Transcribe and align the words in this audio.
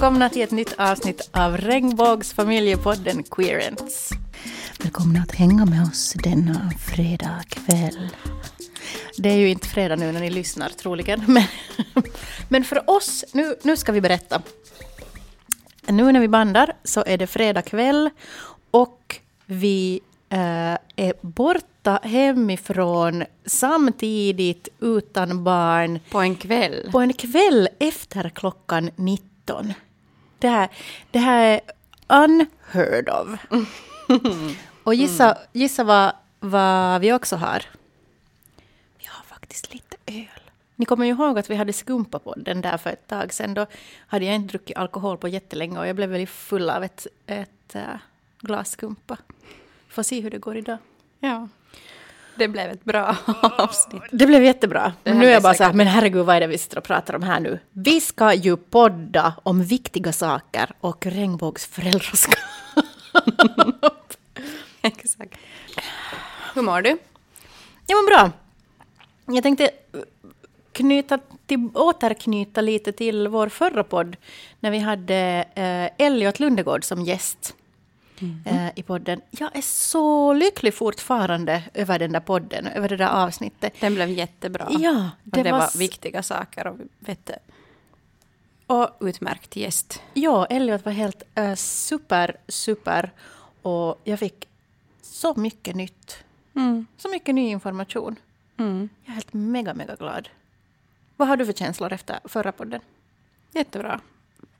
Välkomna 0.00 0.28
till 0.28 0.42
ett 0.42 0.50
nytt 0.50 0.74
avsnitt 0.78 1.30
av 1.32 1.56
Regnbågsfamiljepodden 1.56 3.22
Queerents. 3.22 4.10
Välkomna 4.82 5.20
att 5.20 5.34
hänga 5.34 5.64
med 5.66 5.82
oss 5.82 6.12
denna 6.12 6.70
fredag 6.70 7.42
kväll. 7.48 8.08
Det 9.16 9.28
är 9.28 9.36
ju 9.36 9.48
inte 9.48 9.68
fredag 9.68 9.96
nu 9.96 10.12
när 10.12 10.20
ni 10.20 10.30
lyssnar 10.30 10.68
troligen, 10.68 11.24
men, 11.26 11.42
men 12.48 12.64
för 12.64 12.90
oss, 12.90 13.24
nu, 13.32 13.56
nu 13.62 13.76
ska 13.76 13.92
vi 13.92 14.00
berätta. 14.00 14.42
Nu 15.86 16.12
när 16.12 16.20
vi 16.20 16.28
bandar 16.28 16.72
så 16.84 17.04
är 17.06 17.18
det 17.18 17.26
fredag 17.26 17.62
kväll 17.62 18.10
och 18.70 19.20
vi 19.46 20.00
eh, 20.28 20.38
är 20.96 21.26
borta 21.26 22.00
hemifrån 22.02 23.24
samtidigt 23.46 24.68
utan 24.80 25.44
barn. 25.44 26.00
På 26.10 26.18
en 26.18 26.36
kväll? 26.36 26.88
På 26.92 26.98
en 26.98 27.12
kväll 27.12 27.68
efter 27.78 28.28
klockan 28.28 28.90
19. 28.96 29.72
Det 30.40 30.48
här, 30.48 30.68
det 31.10 31.18
här 31.18 31.42
är 31.42 31.60
unheard 32.24 33.08
of. 33.08 33.46
Och 34.84 34.94
gissa, 34.94 35.38
gissa 35.52 35.84
vad, 35.84 36.12
vad 36.40 37.00
vi 37.00 37.12
också 37.12 37.36
har? 37.36 37.62
Vi 38.98 39.06
har 39.06 39.24
faktiskt 39.24 39.74
lite 39.74 39.96
öl. 40.06 40.50
Ni 40.76 40.84
kommer 40.84 41.06
ju 41.06 41.12
ihåg 41.12 41.38
att 41.38 41.50
vi 41.50 41.54
hade 41.54 41.72
skumpa 41.72 42.18
på 42.18 42.34
den 42.36 42.60
där 42.60 42.76
för 42.76 42.90
ett 42.90 43.06
tag 43.06 43.32
sedan. 43.32 43.54
Då 43.54 43.66
hade 44.06 44.24
jag 44.24 44.34
inte 44.34 44.48
druckit 44.48 44.76
alkohol 44.76 45.18
på 45.18 45.28
jättelänge 45.28 45.78
och 45.78 45.86
jag 45.86 45.96
blev 45.96 46.10
väldigt 46.10 46.30
full 46.30 46.70
av 46.70 46.84
ett, 46.84 47.06
ett 47.26 47.76
uh, 47.76 47.82
glas 48.40 48.70
skumpa. 48.70 49.16
Får 49.88 50.02
se 50.02 50.20
hur 50.20 50.30
det 50.30 50.38
går 50.38 50.56
idag. 50.56 50.78
Ja. 51.18 51.48
Det 52.40 52.48
blev 52.48 52.70
ett 52.70 52.84
bra 52.84 53.16
avsnitt. 53.58 54.02
Det 54.10 54.26
blev 54.26 54.44
jättebra. 54.44 54.92
Men 55.04 55.18
nu 55.18 55.26
är 55.26 55.32
jag 55.32 55.42
bara 55.42 55.54
så 55.54 55.64
här, 55.64 55.72
men 55.72 55.86
herregud 55.86 56.26
vad 56.26 56.36
är 56.36 56.40
det 56.40 56.46
vi 56.46 56.58
sitter 56.58 56.78
och 56.78 56.84
pratar 56.84 57.14
om 57.14 57.22
här 57.22 57.40
nu? 57.40 57.58
Vi 57.72 58.00
ska 58.00 58.34
ju 58.34 58.56
podda 58.56 59.34
om 59.42 59.62
viktiga 59.64 60.12
saker 60.12 60.70
och 60.80 61.06
regnbågsföräldraskap. 61.06 62.38
Exakt. 64.82 65.34
Hur 66.54 66.62
mår 66.62 66.82
du? 66.82 66.98
Ja 67.86 67.96
men 67.96 68.06
bra. 68.06 68.30
Jag 69.34 69.42
tänkte 69.42 69.70
knyta 70.72 71.18
till, 71.46 71.68
återknyta 71.74 72.60
lite 72.60 72.92
till 72.92 73.28
vår 73.28 73.48
förra 73.48 73.84
podd 73.84 74.16
när 74.60 74.70
vi 74.70 74.78
hade 74.78 75.44
eh, 75.54 76.06
Elliot 76.06 76.40
Lundegård 76.40 76.84
som 76.84 77.02
gäst. 77.02 77.54
Mm. 78.20 78.40
Eh, 78.44 78.72
i 78.76 78.82
podden. 78.82 79.20
Jag 79.30 79.56
är 79.56 79.62
så 79.62 80.32
lycklig 80.32 80.74
fortfarande 80.74 81.62
över 81.74 81.98
den 81.98 82.12
där 82.12 82.20
podden, 82.20 82.66
över 82.66 82.88
det 82.88 82.96
där 82.96 83.24
avsnittet. 83.24 83.74
Den 83.80 83.94
blev 83.94 84.10
jättebra. 84.10 84.68
Ja, 84.70 85.10
det, 85.24 85.38
och 85.38 85.44
det 85.44 85.52
var, 85.52 85.58
var 85.58 85.78
viktiga 85.78 86.22
saker 86.22 86.66
och 86.66 86.76
vet 86.98 87.30
och 88.70 88.96
utmärkt 89.00 89.56
gäst. 89.56 90.02
Ja, 90.14 90.46
Elliot 90.46 90.84
var 90.84 90.92
helt 90.92 91.22
uh, 91.38 91.54
super, 91.54 92.36
super. 92.48 93.12
Och 93.62 94.00
jag 94.04 94.18
fick 94.18 94.48
så 95.02 95.34
mycket 95.34 95.76
nytt. 95.76 96.24
Mm. 96.56 96.86
Så 96.96 97.08
mycket 97.08 97.34
ny 97.34 97.48
information. 97.48 98.16
Mm. 98.58 98.88
Jag 99.04 99.10
är 99.10 99.14
helt 99.14 99.32
mega, 99.32 99.74
mega 99.74 99.94
glad. 99.94 100.28
Vad 101.16 101.28
har 101.28 101.36
du 101.36 101.46
för 101.46 101.52
känslor 101.52 101.92
efter 101.92 102.20
förra 102.24 102.52
podden? 102.52 102.80
Jättebra. 103.52 104.00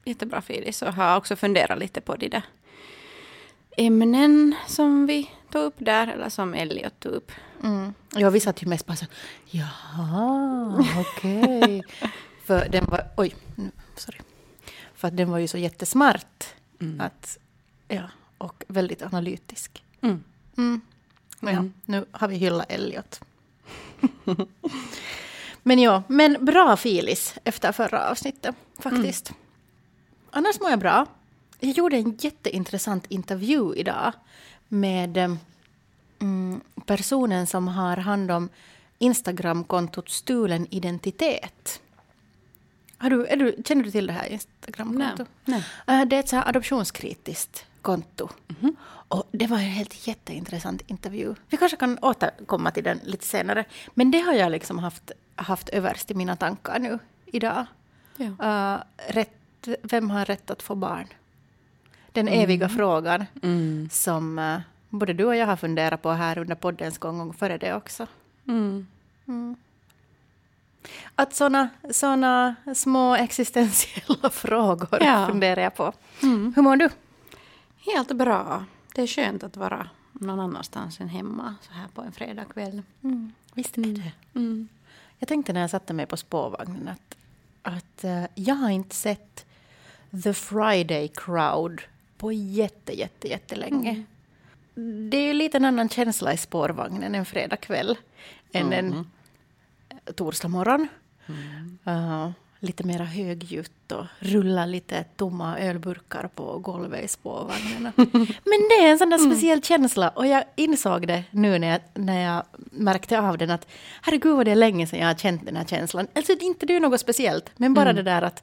Jättebra 0.04 0.42
Filis. 0.42 0.82
Och 0.82 0.94
har 0.94 1.16
också 1.16 1.36
funderat 1.36 1.78
lite 1.78 2.00
på 2.00 2.16
det 2.16 2.28
där 2.28 2.42
ämnen 3.76 4.54
som 4.66 5.06
vi 5.06 5.30
tog 5.50 5.62
upp 5.62 5.74
där, 5.78 6.06
eller 6.06 6.28
som 6.28 6.54
Elliot 6.54 7.00
tog 7.00 7.12
upp. 7.12 7.32
Mm. 7.62 7.94
Ja, 8.14 8.30
vi 8.30 8.40
satt 8.40 8.62
ju 8.62 8.66
mest 8.66 8.86
bara 8.86 8.96
så, 8.96 9.06
jaha, 9.46 10.84
okej. 11.00 11.78
Okay. 11.78 11.82
För 12.44 12.68
den 12.68 12.84
var, 12.84 13.08
oj, 13.16 13.34
nu, 13.56 13.70
sorry. 13.96 14.18
För 14.94 15.08
att 15.08 15.16
den 15.16 15.30
var 15.30 15.38
ju 15.38 15.48
så 15.48 15.58
jättesmart. 15.58 16.44
Mm. 16.80 17.00
Att, 17.00 17.38
ja, 17.88 18.02
och 18.38 18.64
väldigt 18.68 19.02
analytisk. 19.02 19.84
Mm. 20.00 20.24
Mm. 20.56 20.80
Ja, 21.40 21.48
mm. 21.48 21.72
nu 21.84 22.04
har 22.10 22.28
vi 22.28 22.36
hyllat 22.36 22.66
Elliot. 22.68 23.20
men 25.62 25.78
ja, 25.78 26.02
men 26.08 26.44
bra 26.44 26.76
filis 26.76 27.34
efter 27.44 27.72
förra 27.72 28.10
avsnittet 28.10 28.54
faktiskt. 28.78 29.30
Mm. 29.30 29.40
Annars 30.30 30.60
mår 30.60 30.70
jag 30.70 30.78
bra. 30.78 31.06
Jag 31.60 31.72
gjorde 31.72 31.96
en 31.96 32.16
jätteintressant 32.18 33.06
intervju 33.08 33.74
idag 33.74 34.12
med 34.68 35.36
mm, 36.18 36.60
personen 36.86 37.46
som 37.46 37.68
har 37.68 37.96
hand 37.96 38.30
om 38.30 38.48
Instagramkontot 38.98 40.10
Stulen 40.10 40.66
identitet. 40.70 41.80
Har 42.98 43.10
du, 43.10 43.26
du, 43.36 43.62
känner 43.64 43.82
du 43.82 43.90
till 43.90 44.06
det 44.06 44.12
här 44.12 44.26
Instagramkontot? 44.26 45.28
Nej. 45.44 45.64
Nej. 45.86 46.00
Äh, 46.00 46.08
det 46.08 46.16
är 46.16 46.20
ett 46.20 46.28
så 46.28 46.36
adoptionskritiskt 46.36 47.66
konto. 47.82 48.28
Mm 48.48 48.60
-hmm. 48.62 48.76
Och 49.08 49.24
det 49.32 49.46
var 49.46 49.56
en 49.56 49.62
helt 49.62 50.06
jätteintressant 50.06 50.82
intervju. 50.86 51.34
Vi 51.48 51.56
kanske 51.56 51.76
kan 51.76 51.98
återkomma 52.02 52.70
till 52.70 52.84
den 52.84 53.00
lite 53.04 53.24
senare. 53.24 53.64
Men 53.94 54.10
det 54.10 54.18
har 54.20 54.32
jag 54.32 54.52
liksom 54.52 54.78
haft, 54.78 55.10
haft 55.36 55.68
överst 55.68 56.10
i 56.10 56.14
mina 56.14 56.36
tankar 56.36 56.78
nu 56.78 56.98
idag. 57.26 57.66
Ja. 58.16 58.26
Uh, 58.26 58.82
rätt, 59.12 59.68
vem 59.82 60.10
har 60.10 60.24
rätt 60.24 60.50
att 60.50 60.62
få 60.62 60.74
barn? 60.74 61.06
Den 62.12 62.28
mm. 62.28 62.40
eviga 62.40 62.68
frågan 62.68 63.24
mm. 63.42 63.88
som 63.92 64.38
uh, 64.38 64.60
både 64.88 65.12
du 65.12 65.24
och 65.24 65.36
jag 65.36 65.46
har 65.46 65.56
funderat 65.56 66.02
på 66.02 66.10
här 66.10 66.38
under 66.38 66.54
poddens 66.54 66.98
gång 66.98 67.20
och 67.20 67.36
före 67.36 67.58
det 67.58 67.74
också. 67.74 68.06
Mm. 68.48 68.86
mm. 69.28 69.56
Att 71.14 71.34
såna, 71.34 71.68
såna 71.90 72.54
små 72.74 73.14
existentiella 73.14 74.30
frågor 74.32 75.02
ja. 75.02 75.26
funderar 75.26 75.62
jag 75.62 75.74
på. 75.74 75.92
Mm. 76.22 76.52
Hur 76.56 76.62
mår 76.62 76.76
du? 76.76 76.88
Helt 77.94 78.12
bra. 78.12 78.64
Det 78.94 79.02
är 79.02 79.06
skönt 79.06 79.42
att 79.42 79.56
vara 79.56 79.88
någon 80.12 80.40
annanstans 80.40 81.00
än 81.00 81.08
hemma 81.08 81.54
så 81.62 81.72
här 81.72 81.88
på 81.94 82.02
en 82.02 82.12
fredagkväll. 82.12 82.82
Mm. 83.02 83.32
Visst 83.54 83.78
är 83.78 83.82
det. 83.82 84.12
Mm. 84.34 84.68
Jag 85.18 85.28
tänkte 85.28 85.52
när 85.52 85.60
jag 85.60 85.70
satte 85.70 85.92
mig 85.92 86.06
på 86.06 86.16
spårvagnen 86.16 86.88
att, 86.88 87.16
att 87.62 88.04
uh, 88.04 88.24
jag 88.34 88.54
har 88.54 88.70
inte 88.70 88.94
sett 88.94 89.46
The 90.22 90.34
Friday 90.34 91.08
Crowd 91.08 91.82
på 92.20 92.32
jätte, 92.32 92.98
jätte, 92.98 93.28
jättelänge. 93.28 94.04
Mm. 94.76 95.10
Det 95.10 95.16
är 95.16 95.26
ju 95.26 95.32
lite 95.32 95.56
en 95.56 95.64
annan 95.64 95.88
känsla 95.88 96.32
i 96.32 96.36
spårvagnen 96.36 97.14
en 97.14 97.24
fredagkväll 97.24 97.98
än 98.52 98.72
mm. 98.72 98.86
en 98.86 99.06
torsdag 100.14 100.48
morgon. 100.48 100.88
Mm. 101.26 101.78
Uh, 101.96 102.30
lite 102.58 102.86
mera 102.86 103.04
högljutt 103.04 103.92
och 103.92 104.06
rulla 104.18 104.66
lite 104.66 105.04
tomma 105.16 105.58
ölburkar 105.58 106.28
på 106.34 106.58
golvet 106.58 107.04
i 107.04 107.08
spårvagnen. 107.08 107.92
Men 108.44 108.60
det 108.70 108.84
är 108.84 108.90
en 108.90 108.98
sån 108.98 109.10
där 109.10 109.18
mm. 109.18 109.30
speciell 109.30 109.62
känsla 109.62 110.08
och 110.08 110.26
jag 110.26 110.44
insåg 110.56 111.06
det 111.06 111.24
nu 111.30 111.58
när 111.58 111.68
jag, 111.68 111.80
när 111.94 112.20
jag 112.20 112.44
märkte 112.70 113.20
av 113.20 113.38
den 113.38 113.50
att 113.50 113.66
herregud 114.02 114.36
vad 114.36 114.46
det 114.46 114.50
är 114.50 114.56
länge 114.56 114.86
sedan 114.86 115.00
jag 115.00 115.06
har 115.06 115.14
känt 115.14 115.46
den 115.46 115.56
här 115.56 115.64
känslan. 115.64 116.06
Alltså 116.14 116.32
inte 116.40 116.66
det 116.66 116.76
är 116.76 116.80
något 116.80 117.00
speciellt 117.00 117.50
men 117.56 117.74
bara 117.74 117.90
mm. 117.90 117.96
det 117.96 118.10
där 118.10 118.22
att 118.22 118.42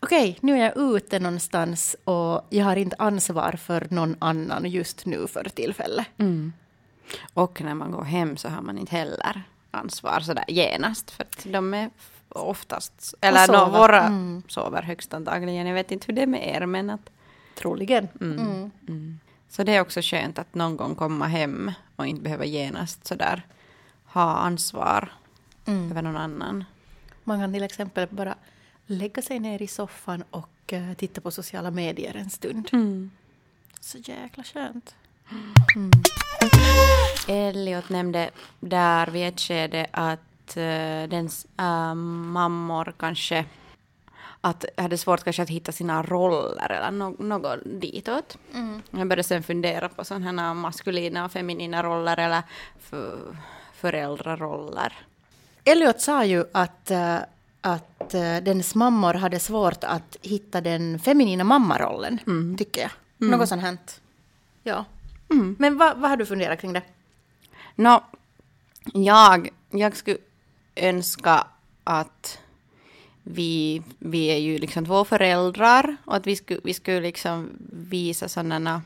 okej, 0.00 0.38
nu 0.40 0.52
är 0.52 0.64
jag 0.74 0.96
ute 0.96 1.18
någonstans 1.18 1.96
och 2.04 2.46
jag 2.50 2.64
har 2.64 2.76
inte 2.76 2.96
ansvar 2.98 3.52
för 3.52 3.86
någon 3.90 4.16
annan 4.18 4.70
just 4.70 5.06
nu 5.06 5.26
för 5.26 5.44
tillfället. 5.44 6.06
Mm. 6.18 6.52
Och 7.34 7.60
när 7.60 7.74
man 7.74 7.90
går 7.90 8.04
hem 8.04 8.36
så 8.36 8.48
har 8.48 8.62
man 8.62 8.78
inte 8.78 8.96
heller 8.96 9.42
ansvar 9.70 10.20
sådär 10.20 10.44
genast, 10.48 11.10
för 11.10 11.24
att 11.24 11.46
de 11.52 11.74
är 11.74 11.90
oftast, 12.28 13.14
eller 13.20 13.48
no, 13.48 13.78
våra 13.78 14.02
mm. 14.02 14.42
sover 14.48 14.82
högst 14.82 15.14
antagligen, 15.14 15.66
jag 15.66 15.74
vet 15.74 15.90
inte 15.90 16.06
hur 16.06 16.14
det 16.14 16.22
är 16.22 16.26
med 16.26 16.48
er, 16.48 16.66
men 16.66 16.90
att 16.90 17.10
Troligen. 17.54 18.08
Mm. 18.20 18.38
mm. 18.38 18.70
Mm. 18.88 19.20
Så 19.48 19.62
det 19.62 19.76
är 19.76 19.80
också 19.80 20.00
skönt 20.02 20.38
att 20.38 20.54
någon 20.54 20.76
gång 20.76 20.94
komma 20.94 21.26
hem 21.26 21.72
och 21.96 22.06
inte 22.06 22.22
behöva 22.22 22.44
genast 22.44 23.06
sådär 23.06 23.42
ha 24.04 24.36
ansvar 24.36 25.12
mm. 25.66 25.90
över 25.90 26.02
någon 26.02 26.16
annan. 26.16 26.64
Man 27.24 27.40
kan 27.40 27.52
till 27.52 27.62
exempel 27.62 28.08
bara 28.10 28.34
lägga 28.90 29.22
sig 29.22 29.38
ner 29.38 29.62
i 29.62 29.66
soffan 29.66 30.24
och 30.30 30.72
uh, 30.72 30.94
titta 30.94 31.20
på 31.20 31.30
sociala 31.30 31.70
medier 31.70 32.16
en 32.16 32.30
stund. 32.30 32.68
Mm. 32.72 33.10
Så 33.80 33.98
jäkla 33.98 34.44
skönt. 34.44 34.94
Mm. 35.76 35.90
Elliot 37.28 37.88
nämnde 37.88 38.30
där 38.60 39.06
vid 39.06 39.28
ett 39.28 39.40
skede 39.40 39.86
att 39.90 40.56
uh, 40.56 41.08
dens 41.08 41.46
uh, 41.60 41.94
mammor 41.94 42.94
kanske 42.98 43.44
att 44.40 44.64
hade 44.76 44.98
svårt 44.98 45.24
kanske 45.24 45.42
att 45.42 45.48
hitta 45.48 45.72
sina 45.72 46.02
roller 46.02 46.72
eller 46.72 46.90
no 46.90 47.16
något 47.18 47.60
ditåt. 47.64 48.38
Mm. 48.54 48.82
Jag 48.90 49.08
började 49.08 49.22
sen 49.22 49.42
fundera 49.42 49.88
på 49.88 50.04
sådana 50.04 50.54
maskulina 50.54 51.24
och 51.24 51.32
feminina 51.32 51.82
roller 51.82 52.16
eller 52.16 52.42
föräldraroller. 53.74 54.92
Elliot 55.64 56.00
sa 56.00 56.24
ju 56.24 56.44
att 56.52 56.90
att 57.60 58.14
uh, 58.14 58.36
dens 58.44 58.74
mammor 58.74 59.14
hade 59.14 59.40
svårt 59.40 59.84
att 59.84 60.16
hitta 60.22 60.60
den 60.60 60.98
feminina 60.98 61.44
mammarollen, 61.44 62.18
mm. 62.26 62.56
tycker 62.58 62.80
jag. 62.80 62.90
Mm. 63.20 63.38
Något 63.38 63.48
sånt 63.48 63.62
hänt. 63.62 64.00
Ja. 64.62 64.84
Mm. 65.30 65.56
Men 65.58 65.78
vad, 65.78 65.98
vad 65.98 66.10
har 66.10 66.16
du 66.16 66.26
funderat 66.26 66.60
kring 66.60 66.72
det? 66.72 66.82
Nå, 67.74 68.04
jag, 68.92 69.48
jag 69.70 69.96
skulle 69.96 70.18
önska 70.76 71.46
att 71.84 72.38
vi, 73.22 73.82
vi 73.98 74.26
är 74.26 74.38
ju 74.38 74.58
liksom 74.58 74.86
två 74.86 75.04
föräldrar 75.04 75.96
och 76.04 76.16
att 76.16 76.26
vi 76.26 76.36
skulle, 76.36 76.60
vi 76.64 76.74
skulle 76.74 77.00
liksom 77.00 77.50
visa 77.72 78.28
sådana 78.28 78.82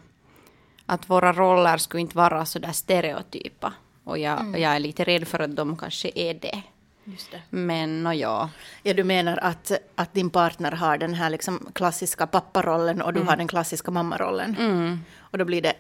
att 0.87 1.11
våra 1.11 1.33
roller 1.33 1.77
skulle 1.77 2.01
inte 2.01 2.17
vara 2.17 2.47
så 2.47 2.59
där 2.59 2.73
stereotypa. 2.73 3.73
Och 4.05 4.19
jag, 4.19 4.41
mm. 4.41 4.63
jag 4.63 4.75
är 4.75 4.79
lite 4.79 5.05
rädd 5.05 5.29
för 5.29 5.39
att 5.39 5.57
de 5.57 5.77
kanske 5.77 6.11
är 6.15 6.35
det. 6.35 6.63
Det. 7.05 7.43
Men 7.51 8.07
och 8.07 8.15
ja. 8.15 8.51
Ja, 8.83 8.95
du 8.95 9.05
menar 9.05 9.39
att, 9.43 9.73
att 9.95 10.15
din 10.15 10.31
partner 10.31 10.73
har 10.73 10.99
den 10.99 11.15
här 11.15 11.31
liksom 11.31 11.69
klassiska 11.73 12.27
papparollen 12.27 13.03
och 13.03 13.13
du 13.13 13.21
mm. 13.21 13.29
har 13.29 13.37
den 13.37 13.49
klassiska 13.49 13.91
mammarollen. 13.91 14.57
Mm. 14.59 15.01
Och 15.19 15.39
då 15.39 15.45
blir 15.45 15.63
det... 15.63 15.75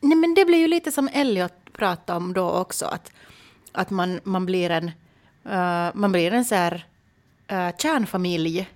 Nej, 0.00 0.18
men 0.18 0.34
det 0.34 0.44
blir 0.44 0.58
ju 0.58 0.68
lite 0.68 0.92
som 0.92 1.08
Elliot 1.12 1.72
pratade 1.72 2.16
om 2.16 2.32
då 2.32 2.50
också, 2.50 2.86
att, 2.86 3.12
att 3.72 3.90
man, 3.90 4.20
man 4.24 4.46
blir 4.46 4.70
en, 4.70 4.86
uh, 5.46 5.90
man 5.94 6.12
blir 6.12 6.32
en 6.32 6.44
så 6.44 6.54
här, 6.54 6.86
uh, 7.52 7.76
kärnfamilj, 7.78 8.68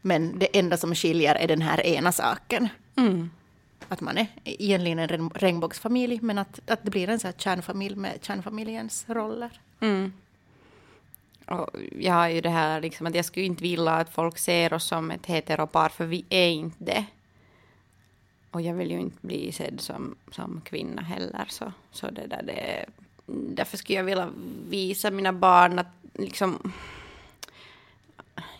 men 0.00 0.38
det 0.38 0.58
enda 0.58 0.76
som 0.76 0.94
skiljer 0.94 1.34
är 1.34 1.48
den 1.48 1.62
här 1.62 1.86
ena 1.86 2.12
saken. 2.12 2.68
Mm 2.96 3.30
att 3.88 4.00
man 4.00 4.18
är 4.18 4.26
egentligen 4.44 4.98
en 4.98 5.30
regnbågsfamilj, 5.30 6.18
men 6.22 6.38
att, 6.38 6.70
att 6.70 6.82
det 6.82 6.90
blir 6.90 7.08
en 7.08 7.20
så 7.20 7.26
här 7.26 7.34
kärnfamilj 7.38 7.96
med 7.96 8.18
kärnfamiljens 8.22 9.04
roller. 9.08 9.60
Mm. 9.80 10.12
Och 11.46 11.70
jag 11.98 12.12
har 12.12 12.28
ju 12.28 12.40
det 12.40 12.50
här 12.50 12.80
liksom 12.80 13.06
att 13.06 13.14
jag 13.14 13.24
skulle 13.24 13.46
inte 13.46 13.62
vilja 13.62 13.92
att 13.92 14.12
folk 14.12 14.38
ser 14.38 14.72
oss 14.72 14.84
som 14.84 15.10
ett 15.10 15.26
heteropar, 15.26 15.88
för 15.88 16.06
vi 16.06 16.24
är 16.28 16.48
inte 16.48 16.84
det. 16.84 17.04
Och 18.50 18.62
jag 18.62 18.74
vill 18.74 18.90
ju 18.90 19.00
inte 19.00 19.16
bli 19.20 19.52
sedd 19.52 19.80
som, 19.80 20.16
som 20.30 20.60
kvinna 20.64 21.02
heller, 21.02 21.46
så, 21.48 21.72
så 21.90 22.10
det 22.10 22.26
där 22.26 22.42
det... 22.42 22.84
Därför 23.26 23.76
skulle 23.76 23.98
jag 23.98 24.04
vilja 24.04 24.30
visa 24.68 25.10
mina 25.10 25.32
barn 25.32 25.78
att 25.78 25.86
liksom... 26.14 26.72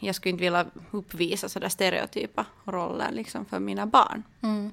Jag 0.00 0.14
skulle 0.14 0.30
inte 0.30 0.44
vilja 0.44 0.66
uppvisa 0.90 1.48
sådär 1.48 1.68
stereotypa 1.68 2.46
roller 2.64 3.10
liksom 3.12 3.44
för 3.44 3.58
mina 3.58 3.86
barn. 3.86 4.22
Mm. 4.40 4.70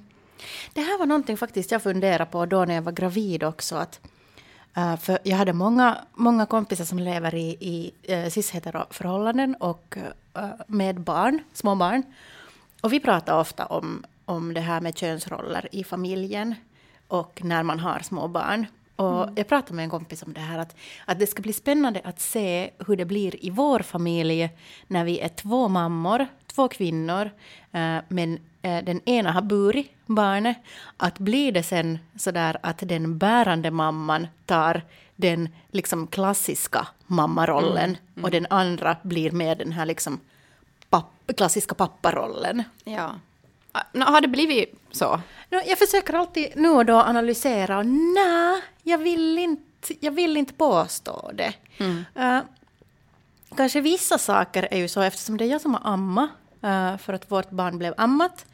Det 0.72 0.80
här 0.80 0.98
var 0.98 1.06
någonting 1.06 1.36
faktiskt 1.36 1.70
jag 1.70 1.82
funderade 1.82 2.30
på 2.30 2.46
då 2.46 2.64
när 2.64 2.74
jag 2.74 2.82
var 2.82 2.92
gravid 2.92 3.42
också. 3.42 3.76
Att, 3.76 4.00
uh, 4.78 4.96
för 4.96 5.18
jag 5.22 5.36
hade 5.36 5.52
många, 5.52 5.98
många 6.14 6.46
kompisar 6.46 6.84
som 6.84 6.98
lever 6.98 7.34
i, 7.34 7.56
i 7.60 7.92
uh, 8.14 8.28
cis-hetero-förhållanden 8.28 9.54
och 9.54 9.96
uh, 10.36 10.44
med 10.66 11.00
barn, 11.00 11.42
små 11.52 11.74
barn. 11.74 12.02
Och 12.80 12.92
vi 12.92 13.00
pratar 13.00 13.40
ofta 13.40 13.66
om, 13.66 14.04
om 14.24 14.54
det 14.54 14.60
här 14.60 14.80
med 14.80 14.98
könsroller 14.98 15.68
i 15.72 15.84
familjen 15.84 16.54
och 17.08 17.40
när 17.44 17.62
man 17.62 17.80
har 17.80 17.98
små 17.98 18.28
barn. 18.28 18.66
Och 18.96 19.22
mm. 19.22 19.34
Jag 19.36 19.48
pratade 19.48 19.74
med 19.74 19.82
en 19.82 19.90
kompis 19.90 20.22
om 20.22 20.32
det 20.32 20.40
här, 20.40 20.58
att, 20.58 20.76
att 21.04 21.18
det 21.18 21.26
ska 21.26 21.42
bli 21.42 21.52
spännande 21.52 22.00
att 22.04 22.20
se 22.20 22.70
hur 22.86 22.96
det 22.96 23.04
blir 23.04 23.44
i 23.44 23.50
vår 23.50 23.80
familj 23.80 24.50
när 24.86 25.04
vi 25.04 25.20
är 25.20 25.28
två 25.28 25.68
mammor, 25.68 26.26
två 26.46 26.68
kvinnor, 26.68 27.30
eh, 27.72 27.98
men 28.08 28.34
eh, 28.34 28.40
den 28.64 29.00
ena 29.08 29.32
har 29.32 29.42
burit 29.42 29.92
barnet. 30.06 30.56
Att 30.96 31.18
blir 31.18 31.52
det 31.52 31.62
sen 31.62 31.98
sådär 32.16 32.56
att 32.62 32.78
den 32.78 33.18
bärande 33.18 33.70
mamman 33.70 34.26
tar 34.46 34.82
den 35.16 35.48
liksom 35.70 36.06
klassiska 36.06 36.86
mammarollen 37.06 37.84
mm. 37.84 37.96
Mm. 38.14 38.24
och 38.24 38.30
den 38.30 38.46
andra 38.50 38.96
blir 39.02 39.30
med 39.30 39.58
den 39.58 39.72
här 39.72 39.86
liksom 39.86 40.20
papp, 40.90 41.30
klassiska 41.36 41.74
papparollen. 41.74 42.62
Ja. 42.84 43.14
Har 43.92 44.20
det 44.20 44.28
blivit 44.28 44.74
så? 44.90 45.20
Jag 45.48 45.78
försöker 45.78 46.14
alltid 46.14 46.52
nu 46.56 46.68
och 46.68 46.86
då 46.86 46.96
analysera 46.96 47.78
och 47.78 47.86
nej, 47.86 48.62
jag 48.82 48.98
vill 48.98 49.38
inte, 49.38 49.94
jag 50.00 50.12
vill 50.12 50.36
inte 50.36 50.52
påstå 50.52 51.30
det. 51.34 51.54
Mm. 51.78 52.04
Uh, 52.18 52.44
kanske 53.56 53.80
vissa 53.80 54.18
saker 54.18 54.68
är 54.70 54.78
ju 54.78 54.88
så, 54.88 55.00
eftersom 55.00 55.36
det 55.36 55.44
är 55.44 55.48
jag 55.48 55.60
som 55.60 55.74
har 55.74 55.92
amma, 55.92 56.28
uh, 56.64 56.96
för 56.96 57.12
att 57.12 57.30
vårt 57.30 57.50
barn 57.50 57.78
blev 57.78 57.94
ammat, 57.96 58.46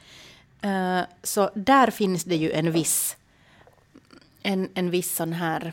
uh, 0.65 1.01
så 1.23 1.51
där 1.55 1.91
finns 1.91 2.25
det 2.25 2.37
ju 2.37 2.53
en 2.53 2.73
viss, 2.73 3.17
en, 4.43 4.69
en 4.75 4.91
viss 4.91 5.17
sån 5.17 5.33
här 5.33 5.73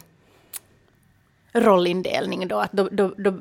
rollindelning 1.54 2.48
då, 2.48 2.60
att 2.60 2.72
då, 2.72 2.90
då, 2.92 3.14
då 3.18 3.34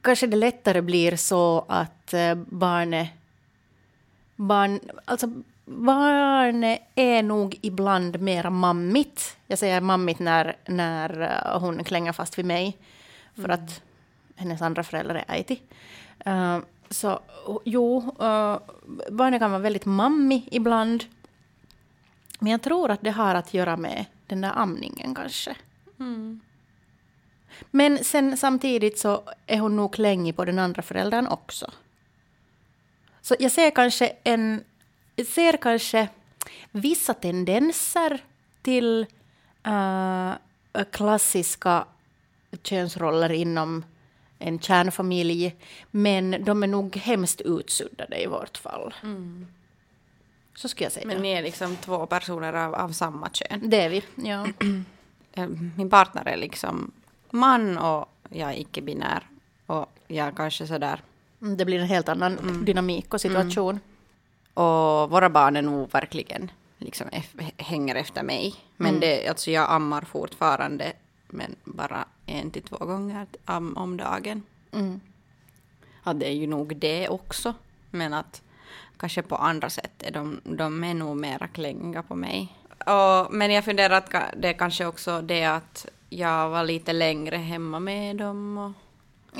kanske 0.00 0.26
det 0.26 0.36
lättare 0.36 0.80
blir 0.80 1.16
så 1.16 1.64
att 1.68 2.14
barnet 2.34 3.08
barn, 4.36 4.80
alltså 5.04 5.30
barnet 5.64 6.80
är 6.94 7.22
nog 7.22 7.58
ibland 7.62 8.20
mera 8.20 8.50
mammigt. 8.50 9.36
Jag 9.46 9.58
säger 9.58 9.80
mammigt 9.80 10.18
när, 10.18 10.56
när 10.66 11.58
hon 11.58 11.84
klänger 11.84 12.12
fast 12.12 12.38
vid 12.38 12.44
mig. 12.44 12.76
För 13.34 13.44
mm. 13.44 13.50
att 13.50 13.82
hennes 14.36 14.62
andra 14.62 14.82
förälder 14.82 15.14
är 15.14 15.24
äiti. 15.34 15.60
Så 16.90 17.20
jo, 17.64 17.98
uh, 17.98 18.58
barnet 19.10 19.40
kan 19.40 19.50
vara 19.50 19.62
väldigt 19.62 19.84
mammig 19.84 20.48
ibland. 20.50 21.04
Men 22.38 22.52
jag 22.52 22.62
tror 22.62 22.90
att 22.90 23.00
det 23.02 23.10
har 23.10 23.34
att 23.34 23.54
göra 23.54 23.76
med 23.76 24.04
den 24.26 24.40
där 24.40 24.52
amningen 24.54 25.14
kanske. 25.14 25.56
Mm. 26.00 26.40
Men 27.70 28.04
sen 28.04 28.36
samtidigt 28.36 28.98
så 28.98 29.22
är 29.46 29.58
hon 29.58 29.76
nog 29.76 29.94
klängig 29.94 30.36
på 30.36 30.44
den 30.44 30.58
andra 30.58 30.82
föräldern 30.82 31.26
också. 31.26 31.70
Så 33.22 33.36
jag 33.38 33.52
ser 33.52 33.70
kanske 33.70 34.12
en 34.24 34.64
ser 35.34 35.56
kanske 35.56 36.08
vissa 36.70 37.14
tendenser 37.14 38.24
till 38.62 39.06
uh, 39.66 40.34
klassiska 40.90 41.84
könsroller 42.62 43.32
inom 43.32 43.84
en 44.40 44.58
kärnfamilj, 44.58 45.56
men 45.90 46.44
de 46.44 46.62
är 46.62 46.66
nog 46.66 46.96
hemskt 46.96 47.40
utsuddade 47.40 48.22
i 48.22 48.26
vårt 48.26 48.56
fall. 48.56 48.94
Mm. 49.02 49.46
Så 50.54 50.68
skulle 50.68 50.84
jag 50.84 50.92
säga. 50.92 51.06
Men 51.06 51.22
ni 51.22 51.30
är 51.32 51.42
liksom 51.42 51.76
två 51.76 52.06
personer 52.06 52.52
av, 52.52 52.74
av 52.74 52.88
samma 52.88 53.30
kön? 53.30 53.70
Det 53.70 53.80
är 53.80 53.88
vi, 53.88 54.02
ja. 54.14 54.46
Eh, 55.32 55.48
min 55.76 55.90
partner 55.90 56.28
är 56.28 56.36
liksom 56.36 56.90
man 57.30 57.78
och 57.78 58.08
jag 58.28 58.50
är 58.50 58.60
icke-binär. 58.60 59.26
Och 59.66 59.86
jag 60.06 60.36
kanske 60.36 60.66
sådär... 60.66 61.02
Mm, 61.42 61.56
det 61.56 61.64
blir 61.64 61.78
en 61.78 61.86
helt 61.86 62.08
annan 62.08 62.38
mm. 62.38 62.64
dynamik 62.64 63.14
och 63.14 63.20
situation. 63.20 63.70
Mm. 63.70 63.80
Och 64.54 65.10
våra 65.10 65.30
barn 65.30 65.56
är 65.56 65.62
nog 65.62 65.92
verkligen 65.92 66.50
liksom 66.78 67.06
hänger 67.56 67.94
efter 67.94 68.22
mig. 68.22 68.54
Men 68.76 68.88
mm. 68.88 69.00
det, 69.00 69.28
alltså 69.28 69.50
jag 69.50 69.70
ammar 69.70 70.02
fortfarande, 70.02 70.92
men 71.32 71.56
bara 71.64 72.04
en 72.26 72.50
till 72.50 72.62
två 72.62 72.76
gånger 72.76 73.26
om 73.74 73.96
dagen. 73.96 74.42
Mm. 74.72 75.00
Ja, 76.04 76.12
det 76.12 76.28
är 76.28 76.32
ju 76.32 76.46
nog 76.46 76.76
det 76.76 77.08
också. 77.08 77.54
Men 77.90 78.14
att 78.14 78.42
kanske 78.96 79.22
på 79.22 79.36
andra 79.36 79.70
sätt 79.70 80.02
är 80.02 80.10
de, 80.10 80.40
de 80.44 80.84
är 80.84 80.94
nog 80.94 81.16
mera 81.16 81.48
klängiga 81.48 82.02
på 82.02 82.14
mig. 82.14 82.56
Och, 82.86 83.34
men 83.34 83.52
jag 83.52 83.64
funderar 83.64 83.96
att 83.96 84.14
det 84.36 84.52
kanske 84.52 84.86
också 84.86 85.22
det 85.22 85.44
att 85.44 85.86
jag 86.08 86.50
var 86.50 86.64
lite 86.64 86.92
längre 86.92 87.36
hemma 87.36 87.80
med 87.80 88.16
dem. 88.16 88.58
Och, 88.58 88.72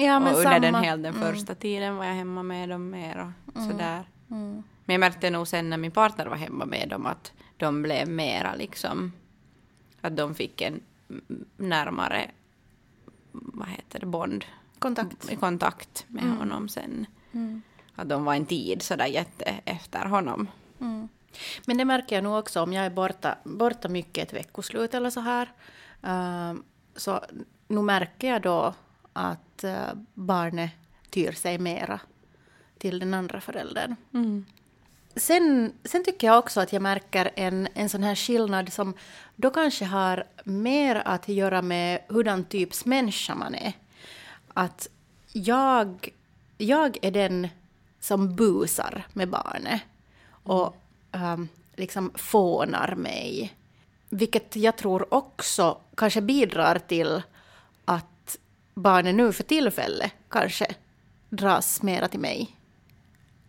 ja, 0.00 0.16
och 0.16 0.26
under 0.26 0.42
samma. 0.42 0.58
den, 0.58 0.74
hel, 0.74 1.02
den 1.02 1.14
mm. 1.14 1.34
första 1.34 1.54
tiden 1.54 1.96
var 1.96 2.04
jag 2.04 2.14
hemma 2.14 2.42
med 2.42 2.68
dem 2.68 2.90
mer 2.90 3.32
och 3.46 3.56
mm. 3.56 3.70
sådär. 3.70 4.04
Mm. 4.30 4.62
Men 4.84 4.94
jag 4.94 5.00
märkte 5.00 5.30
nog 5.30 5.48
sen 5.48 5.70
när 5.70 5.76
min 5.76 5.90
partner 5.90 6.26
var 6.26 6.36
hemma 6.36 6.64
med 6.64 6.88
dem 6.88 7.06
att 7.06 7.32
de 7.56 7.82
blev 7.82 8.08
mera 8.08 8.54
liksom, 8.54 9.12
att 10.00 10.16
de 10.16 10.34
fick 10.34 10.60
en 10.60 10.80
närmare, 11.56 12.30
vad 13.32 13.68
heter 13.68 14.00
det, 14.00 14.06
bond. 14.06 14.44
Kontakt. 14.78 15.40
Kontakt 15.40 16.04
med 16.08 16.24
mm. 16.24 16.36
honom 16.36 16.68
sen. 16.68 17.06
Mm. 17.32 17.62
Att 17.94 18.08
de 18.08 18.24
var 18.24 18.34
en 18.34 18.46
tid 18.46 18.82
sådär 18.82 19.06
jätte 19.06 19.44
efter 19.64 20.04
honom. 20.04 20.48
Mm. 20.80 21.08
Men 21.66 21.78
det 21.78 21.84
märker 21.84 22.16
jag 22.16 22.24
nog 22.24 22.38
också 22.38 22.62
om 22.62 22.72
jag 22.72 22.86
är 22.86 22.90
borta, 22.90 23.38
borta 23.44 23.88
mycket 23.88 24.28
ett 24.28 24.34
veckoslut 24.34 24.94
eller 24.94 25.10
så 25.10 25.20
här. 25.20 25.52
Uh, 26.04 26.60
så 26.96 27.20
nu 27.68 27.82
märker 27.82 28.28
jag 28.28 28.42
då 28.42 28.74
att 29.12 29.64
uh, 29.64 29.92
barnet 30.14 30.70
tyr 31.10 31.32
sig 31.32 31.58
mera 31.58 32.00
till 32.78 32.98
den 32.98 33.14
andra 33.14 33.40
föräldern. 33.40 33.96
Mm. 34.12 34.44
Sen, 35.16 35.72
sen 35.84 36.04
tycker 36.04 36.26
jag 36.26 36.38
också 36.38 36.60
att 36.60 36.72
jag 36.72 36.82
märker 36.82 37.30
en, 37.36 37.68
en 37.74 37.88
sån 37.88 38.02
här 38.02 38.14
skillnad 38.14 38.72
som 38.72 38.94
då 39.36 39.50
kanske 39.50 39.84
har 39.84 40.24
mer 40.44 41.02
att 41.04 41.28
göra 41.28 41.62
med 41.62 42.00
hurdan 42.08 42.44
typs 42.44 42.84
människa 42.84 43.34
man 43.34 43.54
är. 43.54 43.72
Att 44.54 44.88
jag, 45.32 46.08
jag 46.58 46.98
är 47.02 47.10
den 47.10 47.48
som 48.00 48.36
busar 48.36 49.06
med 49.12 49.28
barnet 49.28 49.80
och 50.30 50.76
um, 51.12 51.48
liksom 51.76 52.12
fånar 52.14 52.94
mig. 52.94 53.54
Vilket 54.08 54.56
jag 54.56 54.76
tror 54.76 55.14
också 55.14 55.80
kanske 55.96 56.20
bidrar 56.20 56.78
till 56.78 57.22
att 57.84 58.38
barnet 58.74 59.14
nu 59.14 59.32
för 59.32 59.42
tillfället 59.42 60.12
kanske 60.28 60.66
dras 61.28 61.82
mera 61.82 62.08
till 62.08 62.20
mig 62.20 62.59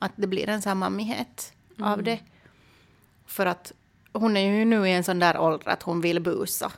att 0.01 0.11
det 0.15 0.27
blir 0.27 0.49
en 0.49 0.77
mammighet 0.77 1.53
mm. 1.77 1.91
av 1.91 2.03
det. 2.03 2.19
För 3.25 3.45
att 3.45 3.71
hon 4.11 4.37
är 4.37 4.57
ju 4.57 4.65
nu 4.65 4.87
i 4.87 4.91
en 4.91 5.03
sån 5.03 5.19
där 5.19 5.37
ålder 5.37 5.69
att 5.69 5.83
hon 5.83 6.01
vill 6.01 6.19
busa. 6.19 6.71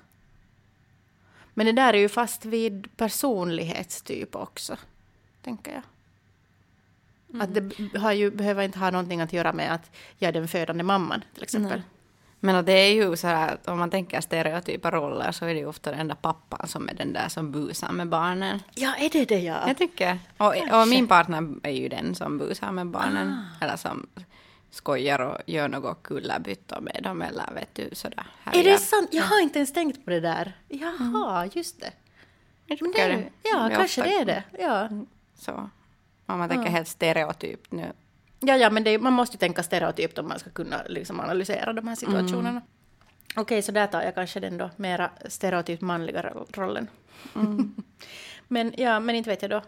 Men 1.53 1.65
det 1.65 1.71
där 1.71 1.93
är 1.93 1.97
ju 1.97 2.09
fast 2.09 2.45
vid 2.45 2.97
personlighetstyp 2.97 4.35
också, 4.35 4.77
tänker 5.41 5.71
jag. 5.71 5.83
Att 7.41 7.53
det 7.53 7.97
har 7.97 8.11
ju, 8.11 8.31
behöver 8.31 8.63
inte 8.63 8.79
ha 8.79 8.91
någonting 8.91 9.21
att 9.21 9.33
göra 9.33 9.53
med 9.53 9.73
att 9.73 9.91
jag 10.17 10.29
är 10.29 10.33
den 10.33 10.47
födande 10.47 10.83
mamman 10.83 11.23
till 11.33 11.43
exempel. 11.43 11.79
Nej. 11.79 11.92
Men 12.45 12.65
det 12.65 12.73
är 12.73 12.93
ju 12.93 13.15
så 13.15 13.27
här 13.27 13.53
att 13.53 13.67
om 13.67 13.79
man 13.79 13.89
tänker 13.89 14.21
stereotypa 14.21 14.91
roller 14.91 15.31
så 15.31 15.45
är 15.45 15.53
det 15.53 15.59
ju 15.59 15.65
ofta 15.65 15.91
den 15.91 16.07
där 16.07 16.15
pappan 16.15 16.67
som 16.67 16.89
är 16.89 16.93
den 16.93 17.13
där 17.13 17.29
som 17.29 17.51
busar 17.51 17.91
med 17.91 18.07
barnen. 18.07 18.59
Ja, 18.73 18.95
är 18.95 19.09
det 19.09 19.25
det 19.25 19.39
ja? 19.39 19.67
Jag 19.67 19.77
tycker. 19.77 20.19
Och, 20.38 20.81
och 20.81 20.88
min 20.88 21.07
partner 21.07 21.55
är 21.63 21.71
ju 21.71 21.89
den 21.89 22.15
som 22.15 22.38
busar 22.38 22.71
med 22.71 22.88
barnen. 22.88 23.31
Ah. 23.31 23.65
Eller 23.65 23.75
som 23.75 24.07
skojar 24.69 25.19
och 25.19 25.38
gör 25.45 25.67
något 25.67 26.03
kullerbyttor 26.03 26.81
med 26.81 27.00
dem 27.03 27.21
eller 27.21 27.53
vet 27.53 27.75
du 27.75 27.89
sådär. 27.91 28.25
Är 28.43 28.51
härjar. 28.51 28.71
det 28.71 28.77
sant? 28.77 29.09
Jag 29.12 29.23
har 29.23 29.41
inte 29.41 29.59
ens 29.59 29.73
tänkt 29.73 30.05
på 30.05 30.09
det 30.09 30.19
där. 30.19 30.53
Jaha, 30.67 31.50
just 31.53 31.79
det. 31.79 31.91
Jag 32.65 32.81
Men 32.81 32.91
det 32.91 33.29
ja, 33.43 33.69
är 33.69 33.75
kanske 33.75 34.01
ofta 34.01 34.12
det 34.12 34.21
är 34.21 34.25
det. 34.25 34.43
Ja, 34.59 34.89
Så. 35.35 35.69
Om 36.25 36.39
man 36.39 36.50
tänker 36.50 36.69
helt 36.69 36.88
stereotypt 36.88 37.71
nu. 37.71 37.91
Ja, 38.45 38.55
ja 38.57 38.69
men 38.69 38.83
det, 38.83 39.00
man 39.00 39.13
måste 39.13 39.35
ju 39.35 39.39
tänka 39.39 39.63
stereotypt 39.63 40.17
om 40.17 40.27
man 40.27 40.39
ska 40.39 40.50
kunna 40.50 40.83
liksom 40.88 41.19
analysera 41.19 41.73
de 41.73 41.88
här 41.88 41.95
situationerna. 41.95 42.62
Okej, 43.35 43.62
så 43.62 43.71
där 43.71 43.88
tar 43.88 44.01
jag 44.01 44.15
kanske 44.15 44.39
den 44.39 44.57
då 44.57 44.69
mera 44.77 45.09
stereotypt 45.29 45.81
manliga 45.81 46.21
ro- 46.21 46.47
rollen. 46.53 46.88
men 48.47 48.73
ja, 48.77 49.00
men 49.00 49.15
inte 49.15 49.29
vet 49.29 49.41
jag 49.41 49.51
då 49.51 49.62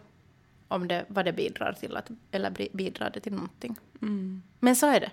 om 0.67 0.87
det, 0.87 1.05
vad 1.07 1.25
det 1.25 1.33
bidrar 1.33 1.73
till, 1.73 1.97
att, 1.97 2.09
eller 2.31 2.69
bidrar 2.73 3.09
det 3.09 3.19
till 3.19 3.33
någonting. 3.33 3.75
Men 4.59 4.75
så 4.75 4.87
är 4.87 4.99
det. 4.99 5.11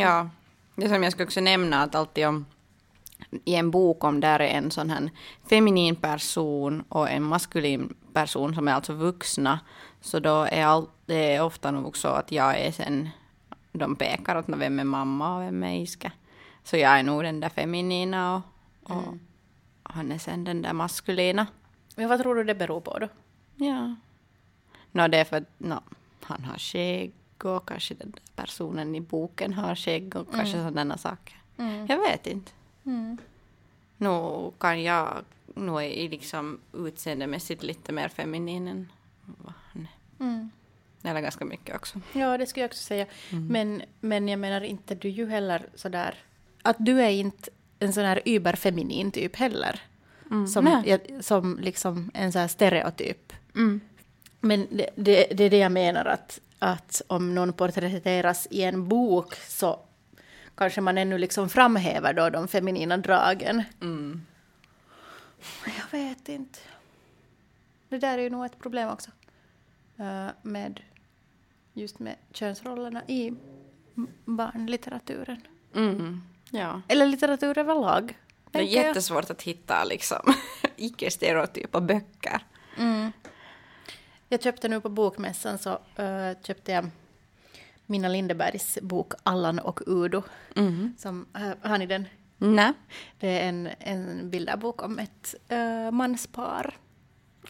Ja, 0.00 0.30
det 0.76 0.88
som 0.88 1.02
jag 1.02 1.12
skulle 1.12 1.26
också 1.26 1.40
nämna 1.40 1.82
att 1.82 1.94
alltid 1.94 2.26
om 2.26 2.46
i 3.44 3.54
en 3.54 3.70
bok 3.70 4.04
om 4.04 4.20
där 4.20 4.40
är 4.40 4.48
en 4.48 4.70
sån 4.70 4.90
här 4.90 5.10
feminin 5.50 5.96
person 5.96 6.84
och 6.88 7.10
en 7.10 7.22
maskulin 7.22 7.94
person 8.12 8.54
som 8.54 8.68
är 8.68 8.72
alltså 8.72 8.92
vuxna, 8.92 9.60
så 10.00 10.18
då 10.18 10.42
är 10.50 10.64
all, 10.64 10.86
det 11.06 11.34
är 11.34 11.42
ofta 11.42 11.70
nog 11.70 11.96
så 11.96 12.08
att 12.08 12.32
jag 12.32 12.58
är 12.58 12.72
sen, 12.72 13.08
de 13.72 13.96
pekar 13.96 14.36
åt 14.36 14.44
vem 14.48 14.78
är 14.78 14.84
mamma 14.84 15.36
och 15.36 15.42
vem 15.42 15.62
är 15.62 15.80
iska. 15.80 16.12
Så 16.64 16.76
jag 16.76 16.98
är 16.98 17.02
nog 17.02 17.22
den 17.22 17.40
där 17.40 17.48
feminina 17.48 18.36
och, 18.82 18.90
och 18.90 19.14
han 19.82 20.12
är 20.12 20.18
sen 20.18 20.44
den 20.44 20.62
där 20.62 20.72
maskulina. 20.72 21.46
Men 21.96 22.08
vad 22.08 22.20
tror 22.20 22.34
du 22.34 22.44
det 22.44 22.54
beror 22.54 22.80
på 22.80 22.98
då? 22.98 23.08
Ja. 23.56 23.94
Nå, 24.92 25.08
det 25.08 25.18
är 25.18 25.24
för 25.24 25.36
att 25.36 25.50
nå, 25.58 25.80
han 26.22 26.44
har 26.44 26.58
skägg 26.58 27.12
och 27.44 27.68
kanske 27.68 27.94
den 27.94 28.10
där 28.10 28.22
personen 28.36 28.94
i 28.94 29.00
boken 29.00 29.54
har 29.54 29.74
skägg 29.74 30.16
och 30.16 30.32
kanske 30.32 30.62
sådana 30.62 30.98
saker. 30.98 31.36
Jag 31.88 31.98
vet 31.98 32.26
inte. 32.26 32.52
Nu 33.96 34.50
kan 34.58 34.82
jag, 34.82 35.24
nu 35.54 35.72
är 35.72 36.08
liksom 36.08 36.58
utseendemässigt 36.72 37.62
lite 37.62 37.92
mer 37.92 38.08
feminin 38.08 38.68
än 38.68 38.88
vad 39.24 39.52
han 39.72 39.88
är. 40.18 40.48
Eller 41.10 41.20
ganska 41.20 41.44
mycket 41.44 41.76
också. 41.76 42.00
Ja, 42.12 42.38
det 42.38 42.46
skulle 42.46 42.62
jag 42.62 42.68
också 42.68 42.84
säga. 42.84 43.06
Men, 43.30 43.82
men 44.00 44.28
jag 44.28 44.40
menar 44.40 44.60
inte 44.60 44.94
du 44.94 45.08
ju 45.08 45.26
heller 45.28 45.66
sådär... 45.74 46.14
Att 46.62 46.76
du 46.78 47.02
är 47.02 47.10
inte 47.10 47.50
en 47.78 47.92
sån 47.92 48.04
här 48.04 48.22
überfeminin 48.24 49.10
typ 49.10 49.36
heller. 49.36 49.80
Som, 50.52 50.64
Nej. 50.64 50.82
jag, 50.86 51.24
som 51.24 51.58
liksom 51.58 52.10
en 52.14 52.32
sån 52.32 52.40
här 52.40 52.48
stereotyp. 52.48 53.32
Men 54.40 54.66
det, 54.70 54.90
det, 54.94 55.24
det 55.24 55.44
är 55.44 55.50
det 55.50 55.58
jag 55.58 55.72
menar 55.72 56.04
att, 56.04 56.40
att 56.58 57.02
om 57.06 57.34
någon 57.34 57.52
porträtteras 57.52 58.48
i 58.50 58.62
en 58.62 58.88
bok 58.88 59.34
så 59.34 59.80
kanske 60.58 60.80
man 60.80 60.98
ännu 60.98 61.18
liksom 61.18 61.48
framhäver 61.48 62.12
då 62.12 62.30
de 62.30 62.48
feminina 62.48 62.96
dragen. 62.96 63.62
Mm. 63.80 64.26
Jag 65.64 65.98
vet 65.98 66.28
inte. 66.28 66.58
Det 67.88 67.98
där 67.98 68.18
är 68.18 68.22
ju 68.22 68.30
nog 68.30 68.44
ett 68.46 68.58
problem 68.58 68.88
också. 68.88 69.10
eh, 69.98 70.28
med 70.42 70.80
just 71.72 71.98
med 71.98 72.16
könsrollerna 72.32 73.02
i 73.06 73.32
barnlitteraturen. 74.24 75.40
Mm. 75.74 76.22
Ja. 76.50 76.82
Eller 76.88 77.06
litteratur 77.06 77.58
överlag. 77.58 78.18
Det 78.50 78.58
är 78.58 78.62
tänker 78.62 78.76
jag. 78.76 78.86
jättesvårt 78.86 79.30
att 79.30 79.42
hitta 79.42 79.84
liksom 79.84 80.34
icke-stereotypa 80.76 81.80
böcker. 81.80 82.42
Mm. 82.78 83.12
Jag 84.28 84.42
köpte 84.42 84.68
nu 84.68 84.80
på 84.80 84.88
bokmässan 84.88 85.58
så 85.58 85.70
eh, 85.96 86.32
köpte 86.42 86.72
jag 86.72 86.90
Minna 87.90 88.08
Lindebergs 88.08 88.78
bok 88.82 89.12
Allan 89.22 89.58
och 89.58 89.80
Udo. 89.86 90.22
Mm. 90.56 90.94
Som, 90.98 91.26
uh, 91.38 91.68
har 91.70 91.78
ni 91.78 91.86
den? 91.86 92.04
Nej, 92.38 92.72
Det 93.20 93.28
är 93.40 93.48
en, 93.48 93.68
en 93.78 94.30
bilderbok 94.30 94.82
om 94.82 94.98
ett 94.98 95.34
uh, 95.52 95.90
manspar. 95.90 96.76